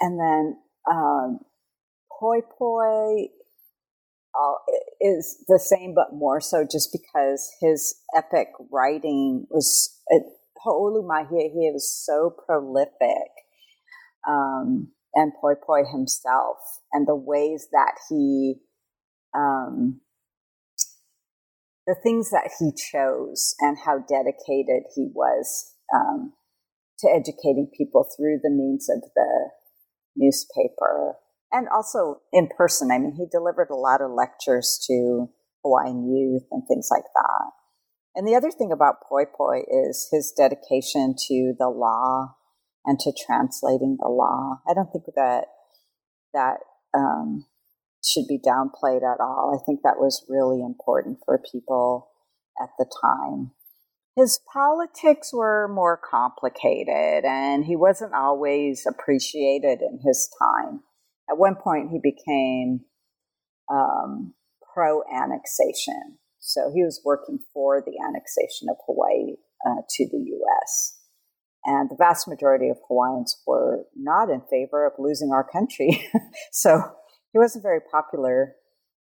and 0.00 0.18
then 0.18 0.56
um, 0.90 1.40
Poi 2.18 2.40
Poi 2.58 3.28
uh, 4.34 4.54
is 5.00 5.44
the 5.48 5.58
same, 5.58 5.94
but 5.94 6.16
more 6.16 6.40
so 6.40 6.64
just 6.70 6.90
because 6.92 7.50
his 7.60 7.96
epic 8.16 8.48
writing 8.72 9.46
was. 9.50 10.00
It, 10.08 10.22
Ho'oulumahiehie 10.62 11.72
was 11.72 11.90
so 11.90 12.34
prolific. 12.46 13.30
Um, 14.28 14.92
and 15.14 15.32
Poepoe 15.40 15.90
himself, 15.90 16.58
and 16.92 17.06
the 17.08 17.16
ways 17.16 17.68
that 17.72 17.94
he 18.08 18.56
um, 19.34 20.00
the 21.90 22.00
things 22.04 22.30
that 22.30 22.48
he 22.60 22.70
chose 22.70 23.56
and 23.58 23.76
how 23.84 23.98
dedicated 23.98 24.84
he 24.94 25.10
was 25.12 25.74
um, 25.92 26.32
to 27.00 27.10
educating 27.10 27.68
people 27.76 28.06
through 28.16 28.38
the 28.44 28.50
means 28.50 28.88
of 28.88 29.02
the 29.16 29.50
newspaper 30.14 31.16
and 31.50 31.66
also 31.68 32.20
in 32.32 32.48
person. 32.56 32.92
I 32.92 32.98
mean, 32.98 33.16
he 33.16 33.26
delivered 33.26 33.70
a 33.70 33.74
lot 33.74 34.00
of 34.00 34.12
lectures 34.12 34.78
to 34.86 35.30
Hawaiian 35.64 36.14
youth 36.14 36.46
and 36.52 36.62
things 36.68 36.88
like 36.92 37.02
that. 37.02 37.50
And 38.14 38.26
the 38.26 38.36
other 38.36 38.52
thing 38.52 38.70
about 38.70 39.02
Poepoe 39.08 39.64
is 39.66 40.08
his 40.12 40.32
dedication 40.36 41.16
to 41.26 41.54
the 41.58 41.68
law 41.68 42.36
and 42.84 43.00
to 43.00 43.12
translating 43.26 43.98
the 44.00 44.08
law. 44.08 44.60
I 44.68 44.74
don't 44.74 44.92
think 44.92 45.06
that 45.16 45.46
that 46.34 46.58
um, 46.96 47.46
should 48.04 48.26
be 48.28 48.38
downplayed 48.38 49.02
at 49.02 49.20
all. 49.20 49.58
I 49.58 49.64
think 49.64 49.80
that 49.82 49.98
was 49.98 50.24
really 50.28 50.62
important 50.62 51.18
for 51.24 51.42
people 51.52 52.10
at 52.60 52.70
the 52.78 52.86
time. 53.02 53.52
His 54.16 54.40
politics 54.52 55.32
were 55.32 55.68
more 55.68 55.98
complicated 55.98 57.24
and 57.24 57.64
he 57.64 57.76
wasn't 57.76 58.14
always 58.14 58.84
appreciated 58.86 59.80
in 59.80 60.00
his 60.04 60.28
time. 60.38 60.80
At 61.30 61.38
one 61.38 61.54
point, 61.54 61.90
he 61.90 62.00
became 62.02 62.80
um, 63.70 64.34
pro 64.74 65.02
annexation. 65.12 66.18
So 66.40 66.72
he 66.74 66.82
was 66.82 67.00
working 67.04 67.38
for 67.52 67.82
the 67.84 67.92
annexation 68.04 68.68
of 68.68 68.76
Hawaii 68.86 69.36
uh, 69.66 69.82
to 69.88 70.08
the 70.10 70.18
U.S. 70.18 70.96
And 71.64 71.90
the 71.90 71.96
vast 71.96 72.26
majority 72.26 72.68
of 72.68 72.78
Hawaiians 72.88 73.40
were 73.46 73.84
not 73.94 74.30
in 74.30 74.40
favor 74.50 74.86
of 74.86 74.94
losing 74.98 75.30
our 75.32 75.44
country. 75.44 76.08
so 76.52 76.82
he 77.32 77.38
wasn't 77.38 77.62
very 77.62 77.80
popular 77.80 78.54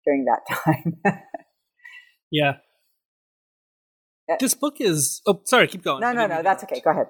during 0.06 0.26
that 0.26 0.42
time. 0.64 1.02
yeah. 2.32 2.54
Uh, 4.30 4.36
this 4.40 4.54
book 4.54 4.80
is. 4.80 5.22
Oh, 5.26 5.42
sorry. 5.46 5.68
Keep 5.68 5.84
going. 5.84 6.02
No, 6.02 6.12
no, 6.12 6.28
no. 6.28 6.44
That's 6.44 6.64
okay. 6.64 6.82
Go 6.84 6.92
ahead. 6.92 7.08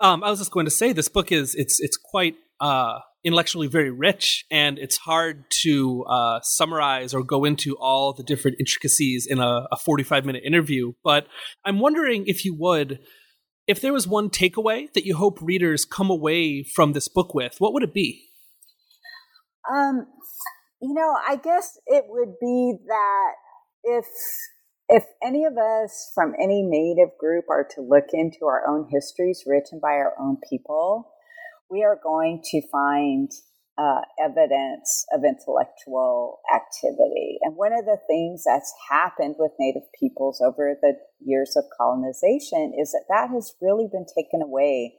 Um, 0.00 0.22
I 0.22 0.30
was 0.30 0.38
just 0.38 0.50
going 0.50 0.66
to 0.66 0.70
say 0.70 0.92
this 0.92 1.08
book 1.08 1.32
is 1.32 1.54
it's 1.54 1.80
it's 1.80 1.96
quite 1.96 2.34
uh, 2.60 2.98
intellectually 3.24 3.66
very 3.66 3.90
rich, 3.90 4.44
and 4.50 4.78
it's 4.78 4.98
hard 4.98 5.44
to 5.62 6.04
uh, 6.04 6.40
summarize 6.42 7.14
or 7.14 7.22
go 7.22 7.44
into 7.44 7.76
all 7.78 8.12
the 8.12 8.22
different 8.22 8.58
intricacies 8.60 9.26
in 9.28 9.38
a, 9.38 9.66
a 9.72 9.76
forty 9.76 10.02
five 10.02 10.26
minute 10.26 10.42
interview. 10.44 10.92
But 11.02 11.26
I'm 11.64 11.78
wondering 11.78 12.24
if 12.26 12.44
you 12.44 12.54
would, 12.58 12.98
if 13.66 13.80
there 13.80 13.92
was 13.92 14.06
one 14.06 14.28
takeaway 14.28 14.92
that 14.92 15.06
you 15.06 15.16
hope 15.16 15.38
readers 15.40 15.86
come 15.86 16.10
away 16.10 16.62
from 16.62 16.92
this 16.92 17.08
book 17.08 17.34
with, 17.34 17.56
what 17.58 17.72
would 17.72 17.82
it 17.82 17.94
be? 17.94 18.24
Um, 19.72 20.06
you 20.80 20.94
know, 20.94 21.14
I 21.26 21.36
guess 21.36 21.78
it 21.86 22.04
would 22.08 22.34
be 22.40 22.78
that 22.86 23.32
if 23.84 24.06
if 24.88 25.04
any 25.22 25.44
of 25.44 25.58
us 25.58 26.10
from 26.14 26.32
any 26.40 26.62
native 26.62 27.10
group 27.18 27.44
are 27.50 27.66
to 27.74 27.82
look 27.82 28.06
into 28.12 28.46
our 28.46 28.66
own 28.66 28.88
histories 28.90 29.44
written 29.46 29.80
by 29.82 29.92
our 29.92 30.14
own 30.18 30.38
people, 30.48 31.12
we 31.70 31.84
are 31.84 31.98
going 32.02 32.40
to 32.42 32.62
find 32.72 33.30
uh, 33.76 34.00
evidence 34.18 35.04
of 35.12 35.24
intellectual 35.24 36.40
activity. 36.54 37.38
And 37.42 37.54
one 37.54 37.72
of 37.72 37.84
the 37.84 37.98
things 38.08 38.44
that's 38.46 38.72
happened 38.90 39.36
with 39.38 39.52
Native 39.60 39.86
peoples 39.98 40.40
over 40.40 40.74
the 40.80 40.94
years 41.20 41.54
of 41.54 41.64
colonization 41.76 42.72
is 42.76 42.92
that 42.92 43.04
that 43.10 43.28
has 43.30 43.54
really 43.60 43.88
been 43.92 44.06
taken 44.16 44.40
away 44.42 44.94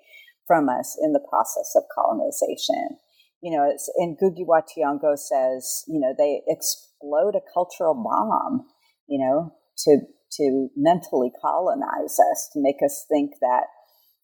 from 0.45 0.69
us 0.69 0.97
in 1.01 1.13
the 1.13 1.25
process 1.29 1.73
of 1.75 1.83
colonization 1.93 2.97
you 3.41 3.55
know, 3.55 3.71
and 3.97 4.17
Ngugi 4.17 4.45
wa 4.45 4.61
Thiong'o 4.61 5.17
says, 5.17 5.83
you 5.87 5.99
know, 5.99 6.13
they 6.17 6.41
explode 6.47 7.35
a 7.35 7.53
cultural 7.53 7.93
bomb, 7.93 8.67
you 9.07 9.19
know, 9.19 9.53
to 9.85 9.99
to 10.33 10.69
mentally 10.75 11.31
colonize 11.41 12.19
us, 12.31 12.49
to 12.53 12.61
make 12.61 12.77
us 12.85 13.05
think 13.09 13.31
that 13.41 13.63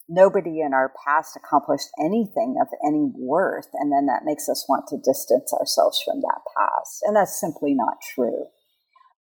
nobody 0.08 0.60
in 0.60 0.72
our 0.72 0.92
past 1.04 1.36
accomplished 1.36 1.88
anything 1.98 2.56
of 2.60 2.68
any 2.86 3.10
worth, 3.16 3.68
and 3.74 3.90
then 3.90 4.06
that 4.06 4.24
makes 4.24 4.48
us 4.48 4.66
want 4.68 4.86
to 4.88 4.98
distance 4.98 5.52
ourselves 5.52 6.00
from 6.04 6.20
that 6.20 6.40
past, 6.56 7.02
and 7.02 7.16
that's 7.16 7.40
simply 7.40 7.74
not 7.74 7.96
true. 8.14 8.46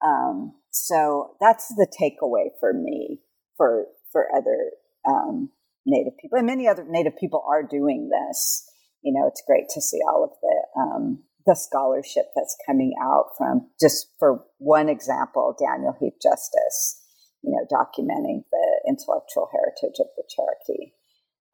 Um, 0.04 0.54
so 0.70 1.36
that's 1.40 1.68
the 1.68 1.86
takeaway 1.86 2.48
for 2.58 2.72
me 2.72 3.20
for 3.56 3.86
for 4.12 4.26
other 4.36 4.72
um, 5.08 5.50
Native 5.86 6.18
people, 6.20 6.36
and 6.36 6.46
many 6.46 6.66
other 6.66 6.84
Native 6.86 7.16
people 7.16 7.44
are 7.48 7.62
doing 7.62 8.10
this 8.10 8.68
you 9.04 9.12
know, 9.12 9.28
it's 9.28 9.44
great 9.46 9.68
to 9.68 9.80
see 9.80 10.00
all 10.08 10.24
of 10.24 10.32
the 10.40 10.80
um, 10.80 11.22
the 11.46 11.54
scholarship 11.54 12.32
that's 12.34 12.56
coming 12.66 12.94
out 13.00 13.36
from 13.36 13.68
just 13.78 14.08
for 14.18 14.42
one 14.58 14.88
example, 14.88 15.54
Daniel 15.60 15.94
Heath 16.00 16.16
Justice, 16.22 17.02
you 17.42 17.52
know, 17.52 17.68
documenting 17.70 18.44
the 18.50 18.66
intellectual 18.88 19.48
heritage 19.52 20.00
of 20.00 20.08
the 20.16 20.24
Cherokee. 20.28 20.92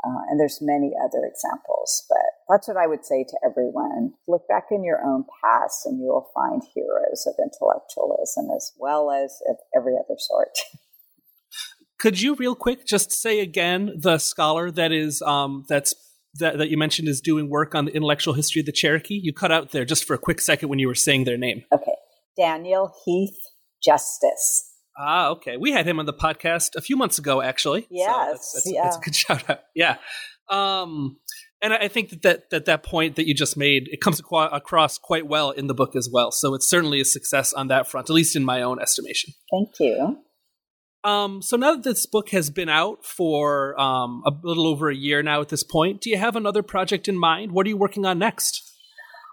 Uh, 0.02 0.30
and 0.30 0.40
there's 0.40 0.62
many 0.62 0.92
other 0.96 1.26
examples, 1.26 2.06
but 2.08 2.24
that's 2.48 2.68
what 2.68 2.78
I 2.78 2.86
would 2.86 3.04
say 3.04 3.22
to 3.22 3.36
everyone. 3.44 4.14
Look 4.26 4.48
back 4.48 4.68
in 4.70 4.82
your 4.82 5.04
own 5.04 5.24
past 5.44 5.84
and 5.84 6.00
you 6.00 6.06
will 6.06 6.30
find 6.32 6.62
heroes 6.74 7.26
of 7.26 7.34
intellectualism 7.38 8.48
as 8.56 8.72
well 8.78 9.10
as 9.10 9.42
of 9.50 9.56
every 9.76 9.94
other 9.98 10.16
sort. 10.16 10.56
Could 11.98 12.18
you 12.18 12.34
real 12.34 12.54
quick 12.54 12.86
just 12.86 13.12
say 13.12 13.40
again 13.40 13.92
the 13.94 14.16
scholar 14.16 14.70
that 14.70 14.90
is 14.90 15.20
um, 15.20 15.64
that's 15.68 15.94
that, 16.34 16.58
that 16.58 16.70
you 16.70 16.76
mentioned 16.76 17.08
is 17.08 17.20
doing 17.20 17.48
work 17.48 17.74
on 17.74 17.86
the 17.86 17.92
intellectual 17.92 18.34
history 18.34 18.60
of 18.60 18.66
the 18.66 18.72
Cherokee. 18.72 19.20
You 19.22 19.32
cut 19.32 19.50
out 19.50 19.70
there 19.70 19.84
just 19.84 20.04
for 20.04 20.14
a 20.14 20.18
quick 20.18 20.40
second 20.40 20.68
when 20.68 20.78
you 20.78 20.88
were 20.88 20.94
saying 20.94 21.24
their 21.24 21.38
name. 21.38 21.64
Okay. 21.72 21.94
Daniel 22.36 22.92
Heath 23.04 23.36
Justice. 23.82 24.66
Ah, 24.98 25.28
okay. 25.30 25.56
We 25.56 25.72
had 25.72 25.86
him 25.86 25.98
on 25.98 26.06
the 26.06 26.12
podcast 26.12 26.76
a 26.76 26.80
few 26.80 26.96
months 26.96 27.18
ago, 27.18 27.40
actually. 27.40 27.86
Yes. 27.90 28.10
So 28.10 28.30
that's, 28.30 28.52
that's, 28.52 28.72
yeah. 28.72 28.82
that's 28.84 28.96
a 28.96 29.00
good 29.00 29.14
shout 29.16 29.50
out. 29.50 29.60
Yeah. 29.74 29.96
Um, 30.48 31.18
and 31.62 31.74
I 31.74 31.88
think 31.88 32.10
that, 32.10 32.22
that 32.22 32.50
that 32.50 32.64
that 32.64 32.82
point 32.82 33.16
that 33.16 33.26
you 33.26 33.34
just 33.34 33.56
made 33.56 33.88
it 33.88 34.00
comes 34.00 34.20
across 34.20 34.98
quite 34.98 35.26
well 35.26 35.50
in 35.50 35.66
the 35.66 35.74
book 35.74 35.94
as 35.94 36.08
well. 36.10 36.32
So 36.32 36.54
it's 36.54 36.68
certainly 36.68 37.00
a 37.00 37.04
success 37.04 37.52
on 37.52 37.68
that 37.68 37.86
front, 37.86 38.08
at 38.08 38.14
least 38.14 38.34
in 38.34 38.44
my 38.44 38.62
own 38.62 38.80
estimation. 38.80 39.34
Thank 39.50 39.78
you. 39.78 40.18
Um, 41.02 41.40
so 41.40 41.56
now 41.56 41.72
that 41.72 41.82
this 41.82 42.04
book 42.06 42.30
has 42.30 42.50
been 42.50 42.68
out 42.68 43.04
for 43.04 43.78
um, 43.80 44.22
a 44.26 44.32
little 44.42 44.66
over 44.66 44.90
a 44.90 44.94
year 44.94 45.22
now 45.22 45.40
at 45.40 45.48
this 45.48 45.62
point, 45.62 46.02
do 46.02 46.10
you 46.10 46.18
have 46.18 46.36
another 46.36 46.62
project 46.62 47.08
in 47.08 47.18
mind? 47.18 47.52
What 47.52 47.66
are 47.66 47.70
you 47.70 47.76
working 47.76 48.04
on 48.04 48.18
next? 48.18 48.66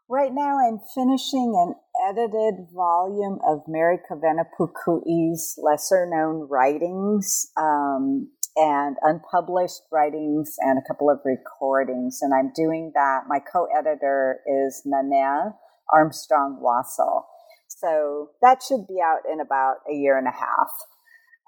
Right 0.10 0.32
now, 0.34 0.58
I'm 0.58 0.80
finishing 0.96 1.54
an 1.58 1.76
edited 2.08 2.68
volume 2.74 3.40
of 3.46 3.64
Mary 3.68 4.00
Kawena 4.10 4.46
Pukui's 4.58 5.60
lesser 5.62 6.08
known 6.10 6.48
writings 6.50 7.52
um, 7.58 8.30
and 8.56 8.96
unpublished 9.02 9.82
writings 9.92 10.56
and 10.60 10.80
a 10.80 10.88
couple 10.88 11.10
of 11.10 11.20
recordings. 11.26 12.20
And 12.22 12.34
I'm 12.34 12.54
doing 12.56 12.94
that. 12.96 13.24
My 13.28 13.40
co 13.40 13.68
editor 13.78 14.40
is 14.48 14.88
Nanea 14.88 15.56
Armstrong 15.92 16.62
Wassel. 16.64 17.24
So 17.68 18.30
that 18.42 18.64
should 18.64 18.88
be 18.88 19.02
out 19.04 19.30
in 19.30 19.42
about 19.42 19.80
a 19.92 19.94
year 19.94 20.18
and 20.18 20.28
a 20.28 20.32
half 20.32 20.72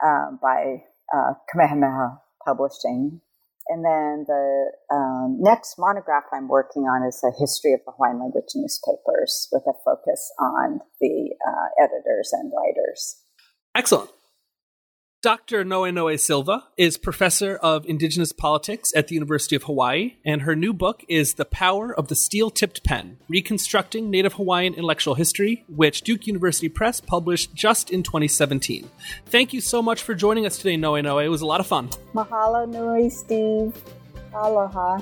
um, 0.06 0.39
by 0.41 0.84
uh, 1.14 1.34
Kamehameha 1.52 2.22
Publishing. 2.45 3.22
and 3.68 3.86
then 3.86 4.26
the 4.28 4.72
um, 4.91 5.38
next 5.39 5.76
monograph 5.78 6.24
I'm 6.34 6.47
working 6.47 6.84
on 6.84 7.08
is 7.08 7.24
a 7.24 7.32
history 7.39 7.74
of 7.74 7.82
the 7.86 7.91
Hawaiian 7.91 8.20
language 8.20 8.52
newspapers 8.56 9.47
with 9.52 9.64
a 9.68 9.74
focus 9.86 10.32
on 10.39 10.80
the 11.00 11.36
uh, 11.47 11.84
editors 11.84 12.32
and 12.34 12.52
writers. 12.56 13.22
Excellent. 13.76 14.10
Dr. 15.22 15.66
Noenoe 15.66 16.18
Silva 16.18 16.64
is 16.78 16.96
professor 16.96 17.58
of 17.58 17.86
Indigenous 17.86 18.32
politics 18.32 18.94
at 18.96 19.10
the 19.10 19.16
University 19.16 19.54
of 19.54 19.64
Hawaii, 19.64 20.16
and 20.24 20.44
her 20.44 20.56
new 20.56 20.72
book 20.72 21.04
is 21.10 21.34
The 21.34 21.44
Power 21.44 21.94
of 21.94 22.08
the 22.08 22.16
Steel 22.16 22.50
Tipped 22.50 22.86
Pen 22.86 23.18
Reconstructing 23.28 24.10
Native 24.10 24.36
Hawaiian 24.36 24.76
Intellectual 24.76 25.16
History, 25.16 25.66
which 25.68 26.04
Duke 26.04 26.26
University 26.26 26.70
Press 26.70 27.02
published 27.02 27.54
just 27.54 27.90
in 27.90 28.02
2017. 28.02 28.90
Thank 29.26 29.52
you 29.52 29.60
so 29.60 29.82
much 29.82 30.04
for 30.04 30.16
joining 30.16 30.46
us 30.46 30.58
today, 30.58 30.78
Noenoe. 30.78 31.26
It 31.26 31.28
was 31.28 31.42
a 31.42 31.46
lot 31.46 31.60
of 31.60 31.68
fun. 31.68 31.90
Mahalo 32.16 32.66
nui, 32.70 33.10
Steve. 33.10 33.76
Aloha. 34.34 35.02